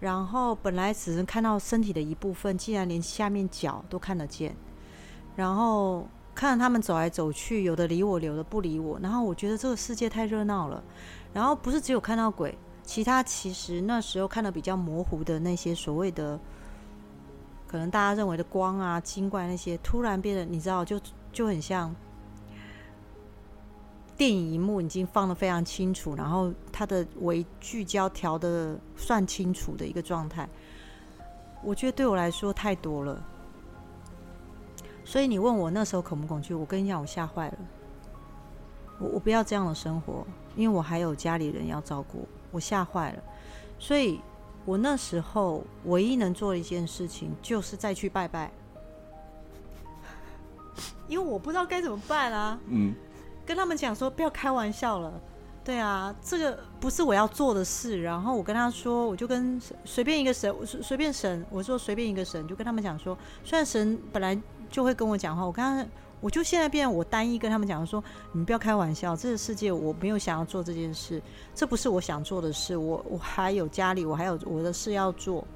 [0.00, 4.56] 然后本来只能看到身体的一部分，竟然连下面脚都看得见。
[5.36, 8.98] 然后看着他们走来走去，有的理我，有的不理我。
[9.02, 10.82] 然后我觉得这个世界太热闹了。
[11.34, 16.40] 然后不是只有看到鬼，其他其实那时候看的比较模糊的那些所谓的，
[17.66, 21.00] 可能大家认为的光啊、精怪那些，突然变得你知道，就
[21.32, 21.94] 就很像。
[24.18, 30.48] 电影荧幕已经放的非常清楚，然后它的微聚焦调的算清楚的一个状态，
[31.62, 33.22] 我觉得对我来说太多了。
[35.04, 36.54] 所以你问我那时候恐不恐惧？
[36.54, 37.58] 我跟你讲，我吓坏了。
[38.98, 40.26] 我我不要这样的生活，
[40.56, 43.22] 因为我还有家里人要照顾，我吓坏了。
[43.78, 44.18] 所以
[44.66, 48.52] 我那时候唯一能做的一件事情，就是再去拜拜，
[51.08, 52.58] 因为我不知道该怎么办啊。
[52.66, 52.94] 嗯。
[53.46, 55.20] 跟他们讲说不要开玩笑了，
[55.62, 58.02] 对啊，这个不是我要做的事。
[58.02, 64.36] 然后我跟他说，我就跟随便一个神，随随便神，我说随便一个神，就跟他们讲说，虽然神本来
[64.68, 65.86] 就会跟我讲话，我刚刚
[66.20, 68.02] 我就现在变我单一跟他们讲说，
[68.32, 71.22] 你们不要开玩笑，这个世界我没有想要做这件事，
[71.54, 75.46] 这不是我想做的事，我我还有家里，我还有我的事要做，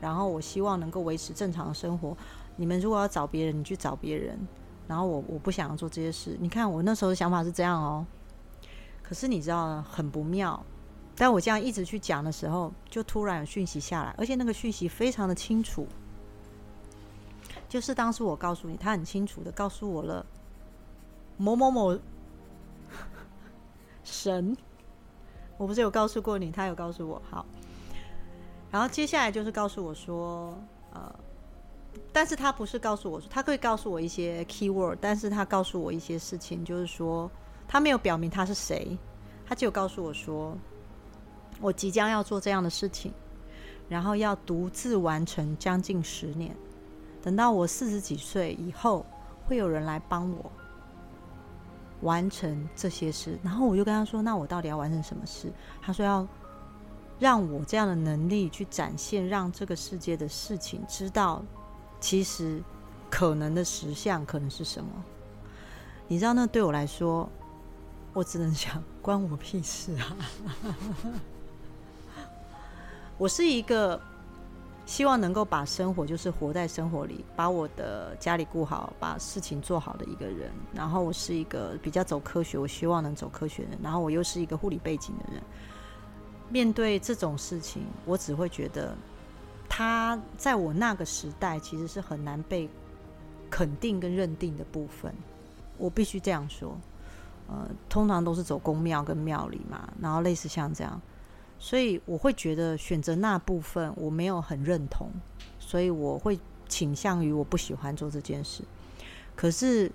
[0.00, 2.16] 然后我希望能够维持正常的生活。
[2.56, 4.38] 你们如果要找别人，你去找别人。
[4.88, 6.36] 然后我我不想要做这些事。
[6.38, 8.06] 你看我那时候的想法是这样哦，
[9.02, 10.64] 可是你知道很不妙。
[11.16, 15.88] 但我这样一直去讲的时候，就突然有讯息下来，而且那个讯息非常的清楚，
[17.68, 20.24] 就是当时我告诉你，他很清楚的告诉我了
[21.36, 21.98] 某某某
[24.04, 24.56] 神，
[25.58, 27.44] 我不是有告诉过你，他有告诉我好。
[28.70, 30.56] 然后接下来就是告诉我说，
[30.92, 31.14] 呃。
[32.12, 37.30] 但是他不是告诉我，他可以告诉我一些 key word，但是他告诉我一些事情，就是说
[37.66, 38.96] 他没有表明他是谁，
[39.46, 40.54] 他只有告诉我说，
[41.58, 43.12] 我即将要做这样的事情，
[43.88, 46.54] 然后要独自完成将近十年，
[47.26, 49.04] 等到我四十几岁以后，
[49.48, 50.52] 会有人来帮我
[52.02, 53.36] 完成这些事。
[53.42, 55.52] 然后我就跟他说，那我到底要完成什么事？
[55.82, 56.24] 他说要
[57.18, 61.42] 让我这样的能力去展现，让这个世界的事情知道。
[61.98, 62.62] 其实，
[63.10, 64.88] 可能的实相可能是什么？
[66.06, 67.28] 你知道，那对我来说，
[68.12, 70.16] 我只能想关我屁事啊！
[73.18, 74.00] 我是一个
[74.86, 80.50] 希望能够把生活就是活在生活里，把我的家里顾好，把事情做好的一个人。
[80.72, 83.76] 然后，我是一个比较走科学，我希望能走科学的。
[83.82, 85.42] 然后，我又是一个护理背景的人，
[86.48, 88.96] 面对这种事情，我只会觉得。
[89.68, 92.68] 他在我那个时代其实是很难被
[93.50, 95.12] 肯定跟认定的部分，
[95.76, 96.78] 我必须这样说。
[97.48, 101.02] 呃，通常都是走公庙跟庙里嘛，然后类似像这样，
[101.58, 105.10] 所以我会觉得选择那部分我没有很认同，
[105.58, 106.38] 所以我会
[106.68, 108.62] 倾向于我不喜欢做这件事。
[109.34, 109.90] 可是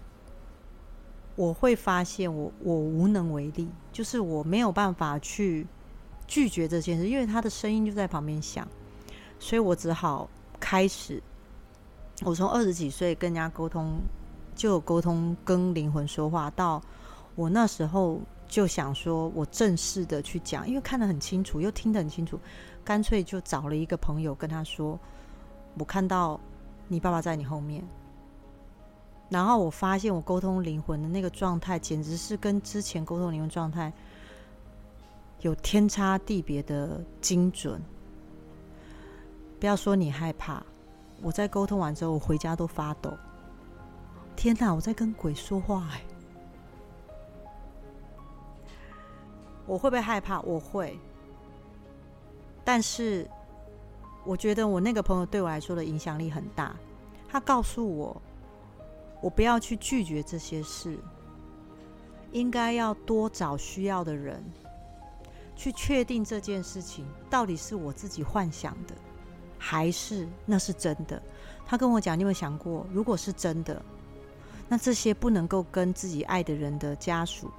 [1.36, 5.66] 我会发现我我无能为力，就是我没有办法去
[6.28, 8.68] 拒绝这件事，因为他的声音就在旁边响。
[9.40, 11.22] 所以我只好开始。
[12.24, 14.00] 我从二十几岁跟人家沟通，
[14.56, 16.80] 就沟通跟灵魂说话，到
[17.34, 18.22] 我那时候
[18.52, 22.38] 就想说，我正式的去讲，因为看得很清楚，又听得很清楚，
[22.84, 25.00] 干脆就找了一个朋友跟他说，
[25.80, 26.38] 我看到
[26.90, 27.82] 你爸爸在你后面。
[29.30, 33.92] 然后我发现我沟通灵魂的那个状态，简直是跟之前沟通灵魂状态
[35.40, 37.82] 有天差地别的精准。
[39.62, 40.62] 不要说你害怕，
[41.22, 43.14] 我在沟通完之后，我回家都发抖。
[44.36, 46.04] 天哪，我在跟鬼说话哎！
[49.72, 50.42] 我会不会害怕？
[50.42, 51.00] 我会。
[52.62, 53.26] 但是，
[54.26, 56.76] 我觉得我那个朋友对我来说的影响力很大。
[57.30, 58.22] 他告诉我，
[59.22, 61.00] 我不要去拒绝这些事，
[62.34, 64.44] 应该要多找需要的人，
[65.56, 68.94] 去确定这件事情到底是我自己幻想的。
[69.58, 71.22] 还是那是真的？
[71.66, 73.82] 他跟我讲，你有没有想过，如果是真的，
[74.68, 77.50] 那这些不能够跟自己爱的人的家属，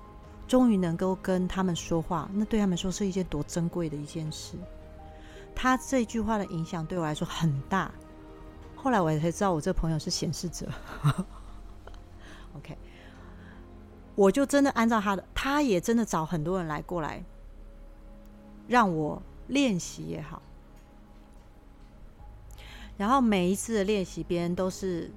[0.53, 4.55] 终于能够跟他们说话，那对他们说是一件多珍贵的一件事。
[5.55, 7.91] 他这句话的影响对我来说很大。
[8.77, 10.69] 后来我才知道，我这朋友是显示者。
[12.55, 12.77] OK，
[14.15, 17.25] 我就真的按照他的，他也真的找很多人来过来
[18.69, 20.43] 让我练习也好。
[22.99, 25.11] 然后每一次的练习，别人都是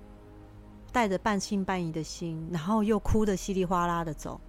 [0.94, 4.40] 带着半信半疑的心，然后又哭得稀里哗啦的走。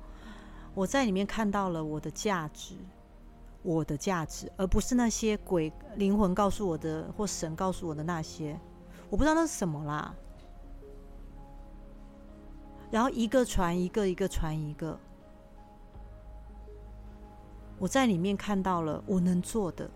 [0.77, 2.75] 我在里面看到了我的价值，
[3.63, 8.61] 我的价值，而不是那些鬼灵魂告诉我的或神告诉我的那些，
[9.09, 10.15] 我不知道那是什么啦。
[12.91, 15.01] 然后一个传一个，一个传一个，
[17.79, 19.91] 我在里面看到了我能做的。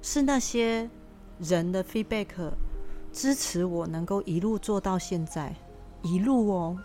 [0.00, 0.88] 是那些
[1.40, 2.52] 人的 feedback
[3.12, 5.52] 支持我能够一路做到现在，
[6.02, 6.78] 一路哦。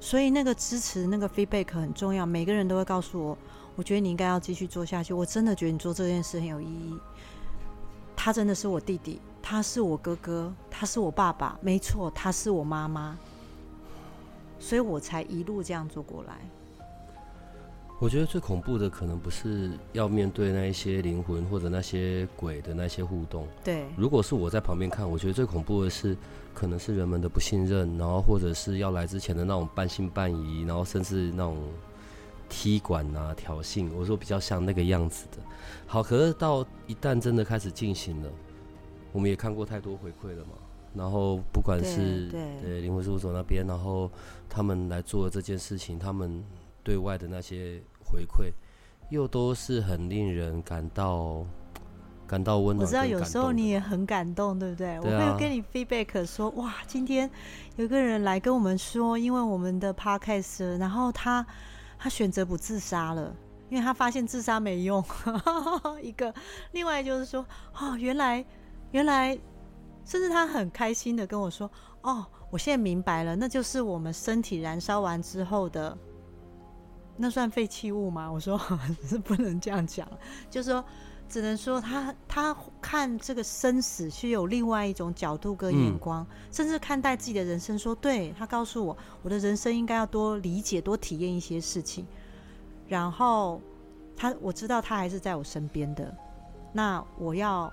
[0.00, 3.38] 所以那个支持那个 feedback 很重要，每个人都会告诉我，
[3.76, 5.12] 我觉得你应该要继续做下去。
[5.12, 6.98] 我真的觉得你做这件事很有意义。
[8.16, 13.16] 他真的是我弟弟，他是我哥哥，他是我爸爸，没错，他是我妈妈，
[14.58, 16.34] 所以我才一路这样做过来。
[18.00, 23.46] 我觉得最恐怖的可能不是要面对那一些灵魂或者那些鬼的那些互动。
[23.62, 26.16] 对，如果是我在旁边看，我觉得最恐怖的是，
[26.54, 31.58] 可能是人们的不信任，然后或者是要来之前的那种半信半疑，然后甚至那种
[32.48, 33.92] 踢馆啊、挑衅。
[33.94, 35.36] 我说比较像那个样子的。
[35.86, 38.30] 好，可是到一旦真的开始进行了，
[39.12, 40.52] 我们也看过太多回馈了嘛。
[40.94, 42.28] 然后不管是
[42.62, 44.10] 对灵魂事务所那边，然后
[44.48, 46.42] 他们来做这件事情，他们
[46.82, 47.82] 对外的那些。
[48.12, 48.52] 回馈
[49.08, 51.46] 又都是很令人感到
[52.26, 52.84] 感到温暖。
[52.84, 54.98] 我知道有时候你也很感动，对不对？
[54.98, 57.30] 我会跟你 feedback 说，哇，今天
[57.76, 61.46] 有个人来跟我们说，因为我们的 podcast，然后他
[61.96, 63.32] 他选择不自杀了，
[63.68, 65.04] 因为他发现自杀没用。
[66.02, 66.34] 一个，
[66.72, 67.46] 另外就是说，
[67.78, 68.44] 哦，原来
[68.90, 69.38] 原来，
[70.04, 71.70] 甚至他很开心的跟我说，
[72.02, 75.96] 哦，我现在明白了，那就是我们身体燃烧完之后的。
[77.22, 78.32] 那算废弃物吗？
[78.32, 78.58] 我说
[79.06, 80.08] 是不能这样讲，
[80.48, 80.82] 就是说，
[81.28, 92.06] 只能说他他看这个生死是有另外一种角度跟眼光，甚至看待自己的人生，说对他告诉我，我的人生应该要多理解、多体验一些事情。
[92.88, 93.60] 然后
[94.16, 96.16] 他我知道他还是在我身边的，
[96.72, 97.70] 那我要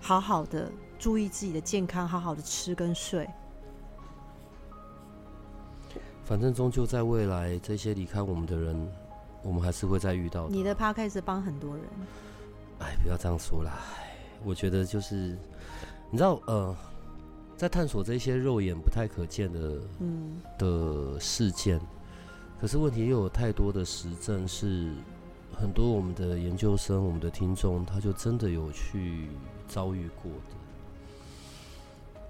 [0.00, 0.68] 好好的
[0.98, 3.28] 注意自己的健康，好好的吃跟睡。
[6.24, 8.88] 反正终究在未来，这些离开我们的人，
[9.42, 10.48] 我们还是会再遇到。
[10.48, 11.84] 你的 p 开始帮很多人。
[12.78, 13.72] 哎，不要这样说啦！
[14.44, 15.36] 我觉得就是，
[16.10, 16.74] 你知道，呃，
[17.56, 21.80] 在探索这些肉眼不太可见的，嗯，的事件。
[22.60, 24.92] 可是问题又有太多的实证，是
[25.52, 29.28] 很多我们的研究生、我们的听众，他就真的有去
[29.68, 30.56] 遭遇过的。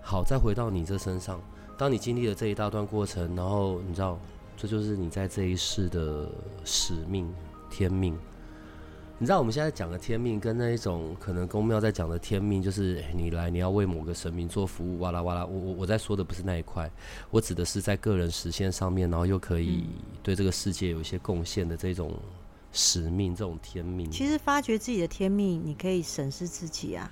[0.02, 1.40] 好，再回到你这身上。
[1.82, 4.16] 当你经历了这一大段过程，然后你知道，
[4.56, 6.28] 这就是你在这一世的
[6.64, 7.28] 使命、
[7.68, 8.16] 天命。
[9.18, 15.44] 你知道我们现在讲的天命，跟那一种可能公庙在讲的天命，就是你来你要为某个神明做服务，哇啦哇啦。
[15.44, 16.88] 我我我在说的不是那一块，
[17.32, 19.86] 我指的是在个人实现上面，然后又可以
[20.22, 22.14] 对这个世界有一些贡献的这种
[22.70, 24.08] 使命、这种天命。
[24.08, 27.10] 其实发掘自己的天命，你可以审视自己啊。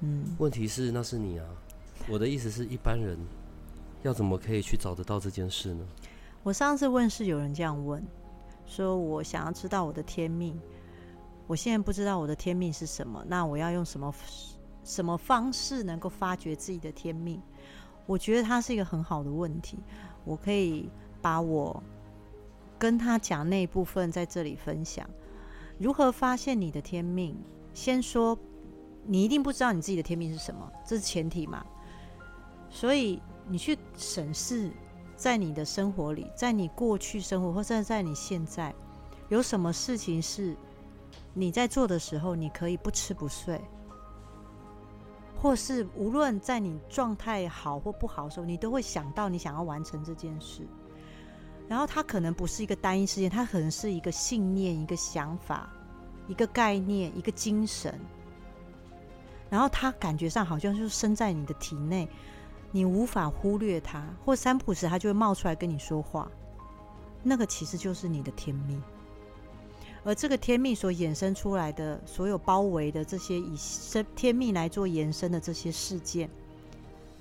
[0.00, 1.46] 嗯，问题是那是你啊。
[2.06, 3.16] 我的意思是一般人。
[4.02, 5.86] 要怎么可以去找得到这件事呢？
[6.42, 8.02] 我上次问是有人这样问，
[8.64, 10.58] 说我想要知道我的天命，
[11.46, 14.14] 我现在不知道我的天命是什么，那我要用什么
[14.84, 17.42] 什么方式能够发掘自己的天命？
[18.06, 19.78] 我觉得他是一个很好的问题，
[20.24, 20.88] 我可以
[21.20, 21.82] 把我
[22.78, 25.06] 跟他讲那一部分在这里分享。
[25.78, 27.36] 如何发现你的天命？
[27.74, 28.38] 先说，
[29.04, 31.62] 你一定不知道你自己的天命是什么，这是前提嘛？
[32.70, 33.20] 所以。
[33.50, 34.70] 你去审视，
[35.16, 38.72] 在你的生活里，在你过去生活，或者在你现在，
[39.28, 40.56] 有什么事情是
[41.34, 43.60] 你在做的时候，你可以不吃不睡，
[45.36, 50.64] 或是无论在你状态好或不好的时候，你都会想到你想要完成这件事。
[51.68, 55.68] 然后它可能不是一个单一事件，它可能是一个信念、一个想法、
[56.28, 57.98] 一个概念、一个精神。
[59.48, 62.08] 然后它感觉上好像就是生在你的体内。
[62.72, 66.30] 你无法忽略它，或三普时它就会冒出来跟你说话，
[67.22, 68.80] 那个其实就是你的天命。
[70.02, 76.30] 而这个天命所衍生出来的所有包围的这些以生天命来做延伸的这些事件，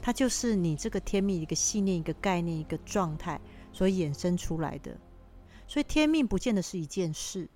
[0.02, 3.42] 它就是你这个天命一个信念、一个概念、一个状态
[3.74, 4.96] 所衍生出来的。
[5.68, 7.50] 所以天命不见得是一件事，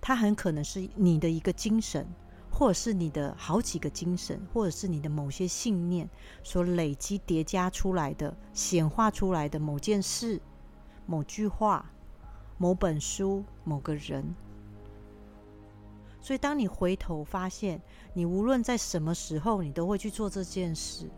[0.00, 2.06] 它很可能是你的一个精神，
[2.54, 6.08] 或者是你的好几个精神，或者是你的某些信念
[6.44, 10.40] 所累积叠加出来的、显化出来的某件事、
[11.04, 11.90] 某句话、
[12.56, 14.24] 某本书、某个人。
[16.20, 17.82] 所以，当你回头发现，
[18.14, 21.10] 你无论在什么时候，你都会去做这件事，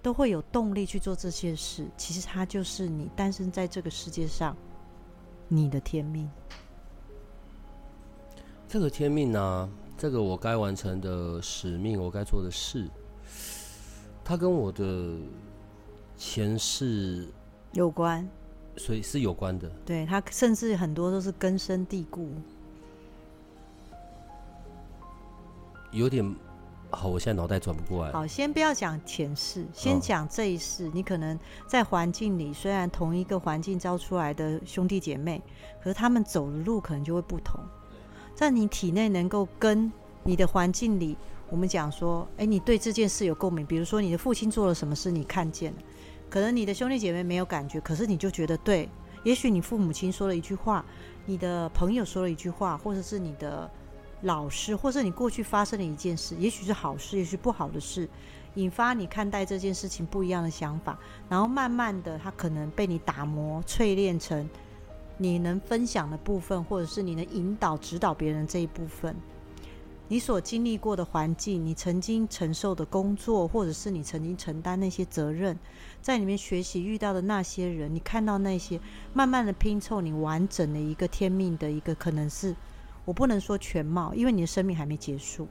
[0.00, 1.86] 都会有动力去做这件事。
[1.98, 4.56] 其实，它就是你诞生在这个世界上，
[5.48, 6.28] 你的天命。
[8.72, 9.68] 这个天命呢，
[9.98, 12.88] 这个我该完成的使命，我该做的事，
[14.24, 15.14] 它跟我的
[16.16, 17.28] 前世
[17.72, 18.26] 有关，
[18.78, 19.68] 所以是有关的。
[19.84, 22.30] 对它，甚至很多都是根深蒂固。
[25.90, 26.34] 有点
[26.88, 28.12] 好，我现在脑袋转不过来。
[28.12, 30.90] 好，先不要讲前世，先讲这一世。
[30.94, 35.42] 你可能在环境里，虽然同一个环境招出来的兄弟姐妹，
[35.82, 37.62] 可是他们走的路可能就会不同。
[38.34, 39.90] 在你体内能够跟
[40.24, 41.16] 你的环境里，
[41.50, 43.64] 我们讲说，哎，你对这件事有共鸣。
[43.66, 45.78] 比如说，你的父亲做了什么事，你看见了，
[46.30, 48.88] 可能你的兄弟姐妹没有感觉，可是你就觉得对。
[49.24, 50.84] 也许你父母亲说了一句话，
[51.26, 53.70] 你的朋友说了一句话，或者是你的
[54.22, 58.08] 老师，或者你过去发生的一件事，也许是好事，也许不好的事，
[58.54, 64.48] 引发你看待这件事情不一样的想法，然后慢慢的，它可能被你打磨、淬炼成。
[65.18, 69.14] 你能分享的部分，或者是你能引导、指导别人这一部分，
[70.08, 75.56] 你所经历过的环境，你曾经承受的工作，或者是你曾经承担那些责任，
[76.00, 78.80] 在里面学习遇到的那些人，你看到那些，
[79.12, 82.54] 慢慢的拼凑你完整的一个天命的一个，可能是
[83.04, 85.46] 我不能说全貌，因为你的生命还没结束，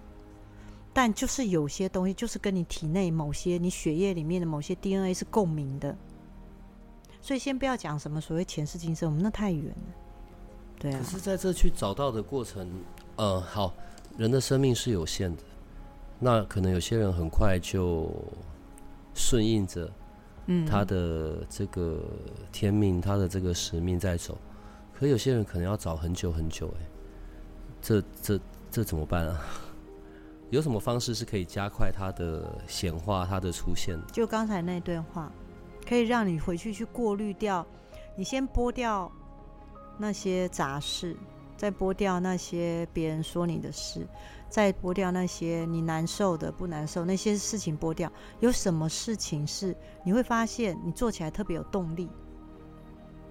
[0.94, 5.96] 但就是有些东西，就是跟你体内某些你血液里面的某些 DNA 是共鸣的。
[7.22, 9.94] 所以先不要讲什么所谓前世今生，我们那太远了。
[10.80, 11.00] 对啊。
[11.00, 12.68] 可是在这去找到的过程，
[13.16, 13.74] 呃，好，
[14.18, 15.44] 人的生命是有限的，
[16.20, 18.12] 那可能有些人很快就
[19.14, 19.90] 顺应着，
[20.48, 22.04] 嗯，他的这个
[22.52, 24.38] 天命，他的这个使命在走。
[24.98, 26.86] 可有些人可能要找很久很久，哎，
[27.82, 28.40] 这这
[28.72, 29.40] 这怎么办啊？
[30.50, 33.98] 有什么方式是可以加快他的显化，他的出现？
[34.12, 35.32] 就刚才那段话。
[35.88, 37.66] 可以让你回去去过滤掉，
[38.16, 39.12] 你先剥掉
[39.98, 41.16] 那些杂事，
[41.58, 44.08] 再剥掉那些别人说你的事，
[44.50, 48.12] 再剥掉那些你难受的不难受那些事情剥掉。
[48.40, 52.10] 有什么事情是你会发现你做起来特别有动力，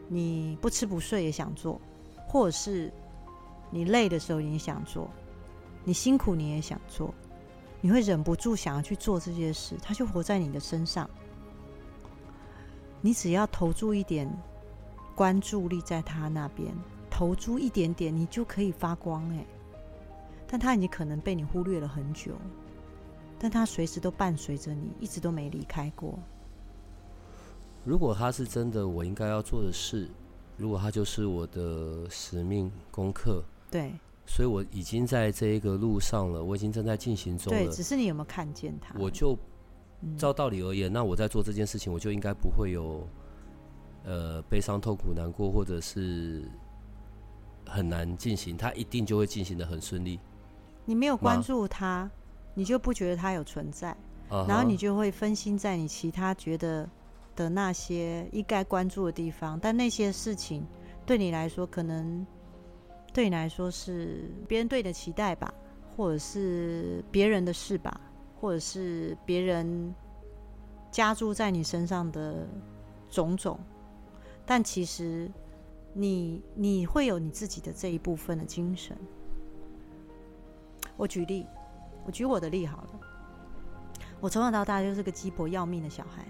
[0.08, 1.80] 你不吃不睡也想做，
[2.28, 2.92] 或者是
[3.70, 5.08] 你累的时候也想做，
[5.84, 7.12] 你辛苦你也想做，
[7.80, 11.08] 你会忍不住想要去做这些事，它就活在你的身上。
[13.02, 14.30] 你只要投注一点
[15.14, 16.70] 关注力在他那边，
[17.08, 19.44] 投注一点点，你就可以发光哎。
[20.46, 22.32] 但他已经可能被你忽略了很久，
[23.38, 26.18] 但他随时都伴随着你，一直都没离开过。
[27.84, 30.08] 如果他是真的我应该要做的事，
[30.58, 33.92] 如果他就是我的使命功课，对，
[34.26, 37.58] 所以我已经在这一个路上了，我已经正在进行中了。
[37.58, 38.94] 对，只是你有没有看见他？
[38.98, 39.38] 我就。
[40.16, 43.06] 照道理而言，那我在做这件事情，我就应该不会有，
[44.04, 46.42] 呃，悲伤、痛苦、难过，或者是
[47.66, 50.18] 很难进行，它一定就会进行的很顺利。
[50.86, 52.10] 你没有关注它，
[52.54, 53.94] 你就不觉得它有存在，
[54.28, 56.88] 然后你就会分心在你其他觉得
[57.36, 60.66] 的那些应该关注的地方，但那些事情
[61.04, 62.26] 对你来说，可能
[63.12, 65.52] 对你来说是别人对你的期待吧，
[65.94, 68.00] 或者是别人的事吧。
[68.40, 69.94] 或者是别人
[70.90, 72.46] 加注在你身上的
[73.10, 73.60] 种种，
[74.46, 75.30] 但其实
[75.92, 78.96] 你你会有你自己的这一部分的精神。
[80.96, 81.46] 我举例，
[82.04, 82.88] 我举我的例好了。
[84.20, 86.26] 我从小到大就是个鸡婆要命的小孩，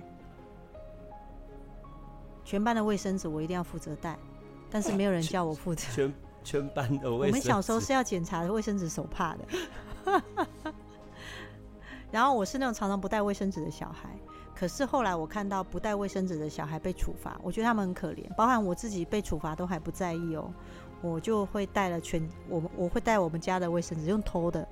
[2.44, 4.18] 全班的卫生纸我一定要负责带，
[4.70, 5.82] 但是没有人叫我负责。
[5.92, 10.24] 全全班的卫生，我们小时候是要检查卫生纸手帕的。
[12.10, 14.08] 然后我是那种常常不带卫生纸的小孩，
[14.54, 20.52] 可是后来我看到不带卫生纸的小孩被处罚，我觉得他们很可怜，包含我自己被处罚都还不在意哦，
[21.02, 24.66] 我就会带了全我我会带我们家的卫生纸用偷的，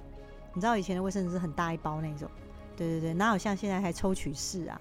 [0.53, 2.28] 你知道以前的卫生纸是很大一包那种，
[2.76, 4.80] 对对对，哪有像现在还抽取式啊？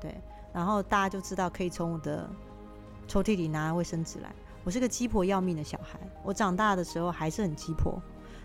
[0.00, 0.14] 对，
[0.52, 2.28] 然后大家就知道可以从我的
[3.06, 4.32] 抽屉里拿卫生纸来。
[4.64, 8.00] 我是个鸡婆要命的小孩，我长大的时候还是很鸡婆。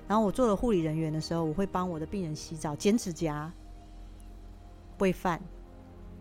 [0.08, 3.51] 然后我做了护理人员的时候，我会帮我的病人洗澡、剪指甲、
[4.99, 5.41] 喂饭、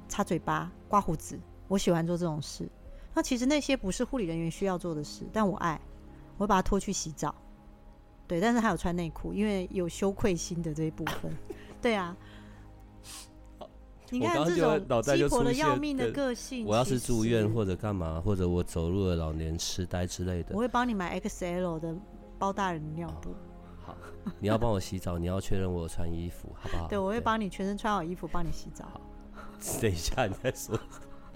[0.09, 1.39] 擦嘴巴、刮胡子。
[1.69, 2.69] 我喜欢做这种事。
[3.15, 5.81] 那其实那些不是护理人员需要做的事，但我爱，
[6.37, 7.35] 我会把他拖去洗澡。
[8.27, 11.33] 对，但是他有穿内裤，因为有羞愧心的这一部分。
[11.81, 12.17] 对啊，
[14.11, 21.97] 你看这种鸡婆的要命的个性，我要是住院或者干嘛，或者我走入了老年痴呆之类的，我会帮你买 XL 的
[22.39, 23.31] 包大人尿布。
[23.31, 23.37] 好，
[24.41, 26.89] 你要帮我洗澡，你要确认我穿衣服，好不好？
[26.89, 28.85] 对，我会帮你全身穿好衣服，帮你洗澡。
[28.93, 29.01] 好，
[29.81, 30.79] 等一下你再说。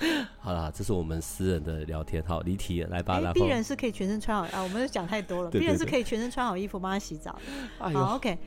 [0.41, 3.20] 好啦，这是我们私人的聊天，好离题了，来吧。
[3.34, 5.51] 病人是可以全身穿好啊，我们讲太多了。
[5.51, 7.38] 病人是可以全身穿好衣服帮他洗澡
[7.78, 7.91] 的。
[7.91, 8.38] 好，OK，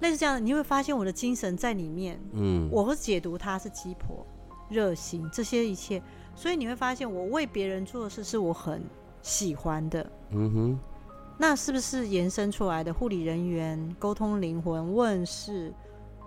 [0.00, 2.18] 那是这样，你会发现我的精神在里面。
[2.32, 4.26] 嗯，我会解读他是鸡婆、
[4.70, 6.02] 热心这些一切，
[6.34, 8.82] 所以你会发现我为别人做的事是我很
[9.20, 10.10] 喜欢的。
[10.30, 10.78] 嗯哼，
[11.38, 15.72] 那是不是延伸出来的护理人员沟通灵魂问世，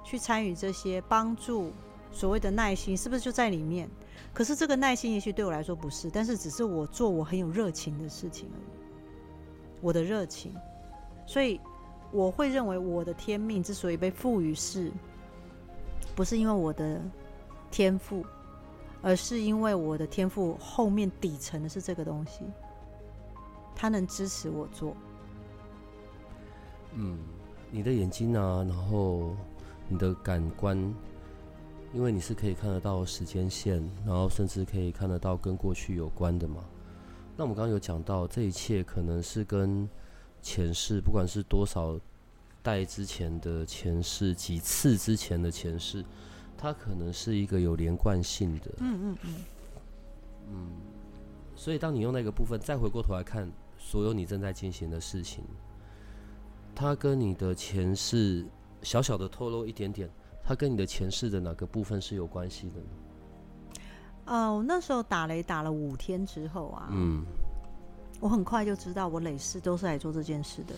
[0.03, 1.72] 去参与这些帮助
[2.12, 3.89] 所谓的耐心，是不是就在里面？
[4.34, 8.80] 可是这个耐心也许对我来说不是，但是只是我做我很有热情的事情而已。
[9.82, 10.53] 我的热情，
[11.26, 11.60] 所以
[12.12, 14.91] 我会认为我的天命之所以被赋予，是
[16.16, 17.01] 不是因为我的
[17.72, 18.24] 天赋，
[19.01, 22.41] 而是因为我的天赋后面底层的是这个东西，
[23.80, 24.93] 它能支持我做。
[26.95, 27.17] 嗯，
[27.71, 29.34] 你的眼睛啊，然后
[29.88, 30.93] 你的感官。
[31.91, 36.63] 因为你是可以看得到时间线，然后甚至可以看得到跟过去有关的嘛。
[37.36, 39.89] 那我们刚刚有讲到，这一切可能是跟
[40.39, 41.99] 前世，不管是多少
[42.61, 46.05] 代之前的前世，几次之前的前世，
[46.55, 48.71] 它可能是一个有连贯性的。
[48.77, 49.36] 嗯嗯嗯。
[50.51, 50.67] 嗯，
[51.55, 53.51] 所以当你用那个部分再回过头来看
[53.89, 55.43] 所有你正在进行的事情，
[56.75, 58.45] 它跟你的前世
[58.83, 60.07] 小小的透露一点点。
[60.43, 63.81] 它跟你的前世的哪个部分是有关系的呢？
[64.25, 67.25] 呃，我那时候打雷打了五天之后啊，嗯，
[68.19, 70.75] 我很快就知道我累世都是来做这件事的。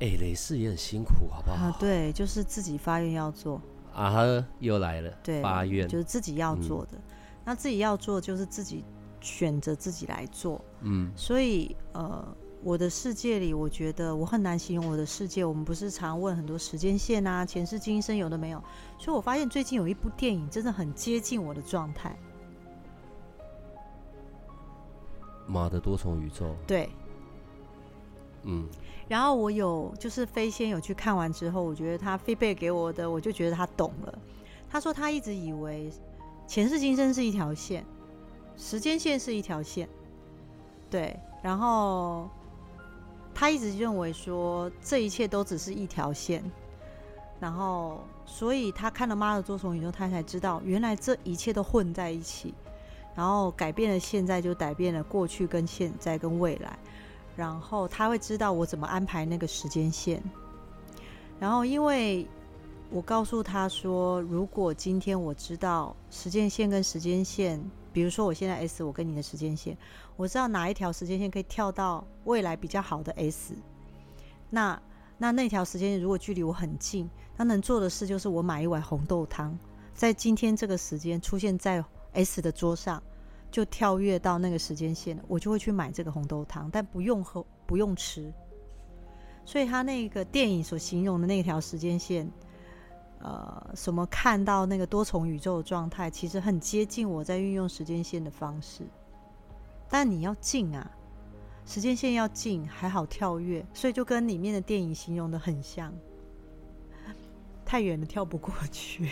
[0.00, 1.54] 哎，累世也很辛苦，好不好？
[1.54, 3.60] 啊，对，就是自己发愿要做
[3.94, 6.98] 啊，又来了，对，发愿就是自己要做的。
[7.44, 8.84] 那自己要做，就是自己
[9.26, 12.24] 选择自己来做，嗯，所以呃。
[12.62, 15.44] 我的世界里，我觉得我很难形容我的世界。
[15.44, 18.60] 我们不是常问很多时间线啊、前世今生有的没有，
[18.98, 22.18] 所以我发现最近有一部电影真的很接近我的状态。
[25.46, 26.56] 马的多重宇宙。
[26.66, 26.88] 对。
[28.42, 28.66] 嗯。
[29.06, 34.18] 然后我有就是飞仙有去看完之后，我觉得他飞背给我的，我就觉得他懂了。
[34.68, 35.88] 他说他一直以为
[36.48, 37.84] 前世今生是一条线，
[38.56, 39.88] 时间线是一条线。
[40.90, 42.28] 对，然后。
[43.38, 46.42] 他一直认为说这一切都只是一条线，
[47.38, 52.54] 然后所以他看了妈的多重宇宙，他才知道原来这一切都混在一起，
[53.14, 56.78] 然后改变了现在就改变了过去跟现在跟未来，
[57.36, 60.22] 然后他会知道我怎么安排那个时间线，
[61.38, 62.26] 然后因为
[62.88, 67.62] 我告诉他说，如果今天我知道时间线跟时间线。
[67.96, 69.74] 比如说，我现在 S，我跟你的时间线，
[70.18, 73.54] 我知道哪一条时间线可以跳到未来比较好的 S。
[74.50, 74.78] 那
[75.16, 79.58] 那那条时间线如果距离我很近，那能做的事就是我买一碗红豆汤，
[79.94, 81.82] 在今天这个时间出现在
[82.12, 83.02] S 的桌上，
[83.50, 88.30] 就跳跃到那个时间线，我就会去买这个红豆汤，但不用喝，不用吃。
[89.46, 92.30] 所以他那个电影所形容的那条时间线。
[93.20, 98.84] 呃，什么看到那个多重宇宙的状态，其实很接近我在运用时间线的方式。
[99.88, 100.90] 但你要近啊，
[101.64, 105.92] 时间线要近，还好跳跃，所以就跟里面的电影形容的很像。
[107.64, 109.10] 太远了，跳不过去。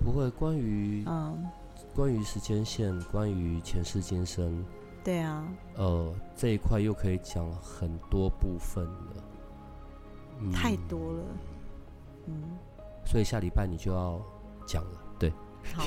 [0.00, 1.48] 不会，关于嗯，
[1.94, 4.64] 关于时间线，关于前世今生，
[5.04, 5.46] 对啊，
[5.76, 9.24] 呃，这一块又可以讲很多部分了。
[10.52, 11.24] 太多了，
[12.26, 12.58] 嗯。
[13.04, 14.20] 所以下礼拜你就要
[14.66, 15.32] 讲了，对。
[15.72, 15.82] 好，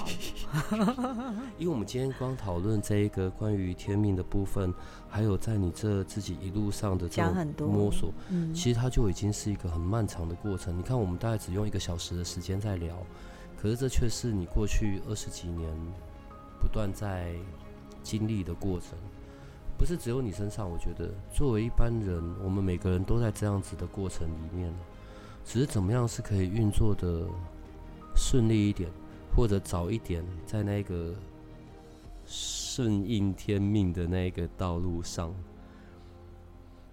[1.59, 4.73] 因为我们今天光讨论这一个关于天命的部分，
[5.07, 10.75] 还有在你这自己一路上的这种摸索，嗯，其实它就已经是一个很漫长的过程。
[10.75, 12.97] 你看，我们大概只用一个小时的时间在聊，
[13.55, 15.71] 可是这却是你过去二十几年
[16.59, 17.35] 不断在
[18.01, 18.97] 经历的过程。
[19.77, 24.73] 不是只有你身上，我觉得作为一般人，我们每个人都在这样子的过程里面。
[25.47, 27.25] 只是怎么样是可以运作的
[28.17, 28.91] 顺利一点，
[29.33, 31.15] 或者早一点在那个
[32.25, 35.33] 顺应天命的那个道路上，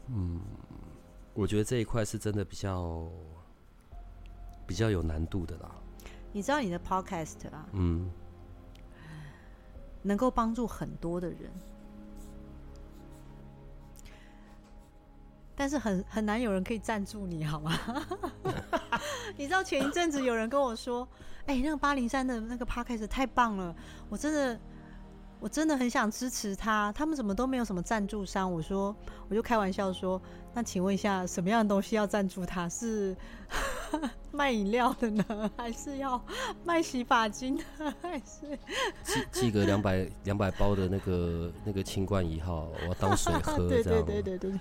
[0.06, 0.40] 嗯，
[1.34, 3.08] 我觉得这一块是真的比较
[4.68, 5.74] 比较有难度的啦。
[6.32, 8.08] 你知道你的 podcast 啊，嗯，
[10.00, 11.50] 能够帮助很多的人。
[15.54, 17.72] 但是很很难有人可以赞助你，好吗？
[19.36, 21.06] 你知道前一阵子有人跟我说，
[21.46, 23.74] 哎、那个八零三的那个 podcast 太棒了，
[24.08, 24.60] 我真的。
[25.40, 28.50] 我真的很想支持他，他们怎么都没有什么赞助商。
[28.50, 28.96] 我说，
[29.28, 30.18] 我就开玩笑说，
[30.54, 32.66] 那请问一下，什么样的东西要赞助他？
[32.66, 33.14] 是
[34.32, 35.24] 卖饮料的呢，
[35.56, 36.20] 还是要
[36.64, 37.64] 卖洗发精的，
[38.02, 38.58] 还是
[39.02, 44.04] 寄寄个两百两百包的那个那个清冠一号，我要当水喝对对这样。
[44.04, 44.60] 对对对对，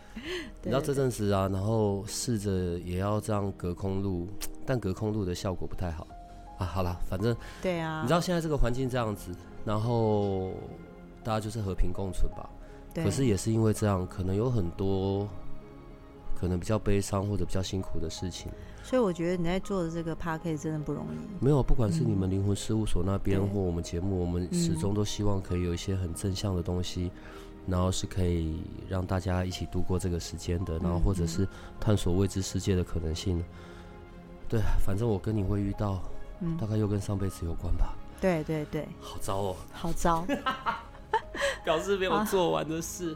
[0.63, 4.27] 你知道这阵子啊，然后试着也要这样隔空录，
[4.65, 6.07] 但隔空录的效果不太好
[6.57, 6.65] 啊。
[6.65, 9.31] 好了，反正对啊，你知道现在这个环境这样子，
[9.65, 10.51] 然后
[11.23, 12.49] 大家就是和平共存吧。
[12.93, 15.27] 对，可是也是因为这样，可能有很多
[16.39, 18.51] 可能比较悲伤或者比较辛苦的事情。
[18.83, 21.43] 所以我觉得你在做的这个 p a r k 真的不容易。
[21.43, 27.09] 没有，不管是你们灵魂事务所那边，对或我们节目，我们始终都希望可以有一些很正向的东西，
[27.65, 31.47] 然后是可以让大家一起度过这个时间的，然后或者是
[31.79, 33.43] 探索未知世界的可能性。
[34.49, 35.99] 对，反正我跟你会遇到，
[36.41, 37.95] 嗯大概又跟上辈子有关吧。
[38.19, 40.25] 对对对，好糟哦，好糟。
[41.63, 43.15] 表示没有做完的事。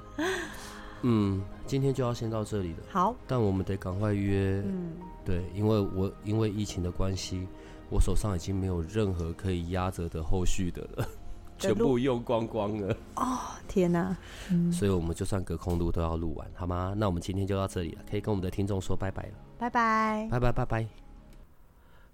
[1.01, 4.63] 嗯，今天就要先到这里了，好，但我们得赶快约。
[4.65, 4.93] 嗯，
[5.28, 7.45] 对，因为我因为疫情的关系，
[7.89, 11.05] 我手上已经没有任何可以压着的后续的了，
[11.59, 12.95] 全部用光光了。
[13.17, 14.15] 哦天哪、
[14.49, 16.93] 嗯，所以我们就算隔空录都要录完，好吗？
[16.95, 20.30] 那我们今天就到这里了，可以跟我们的听众说拜拜了，拜拜。
[20.32, 20.88] 拜拜拜拜。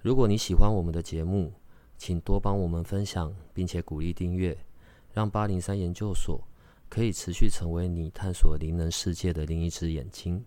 [0.01, 1.53] 如果你喜欢我们的节目，
[1.99, 4.57] 请多帮我们分享，并且鼓励订阅，
[5.13, 6.41] 让八零三研究所
[6.89, 10.43] 可以持续成为你探索灵能世界的另一只眼睛。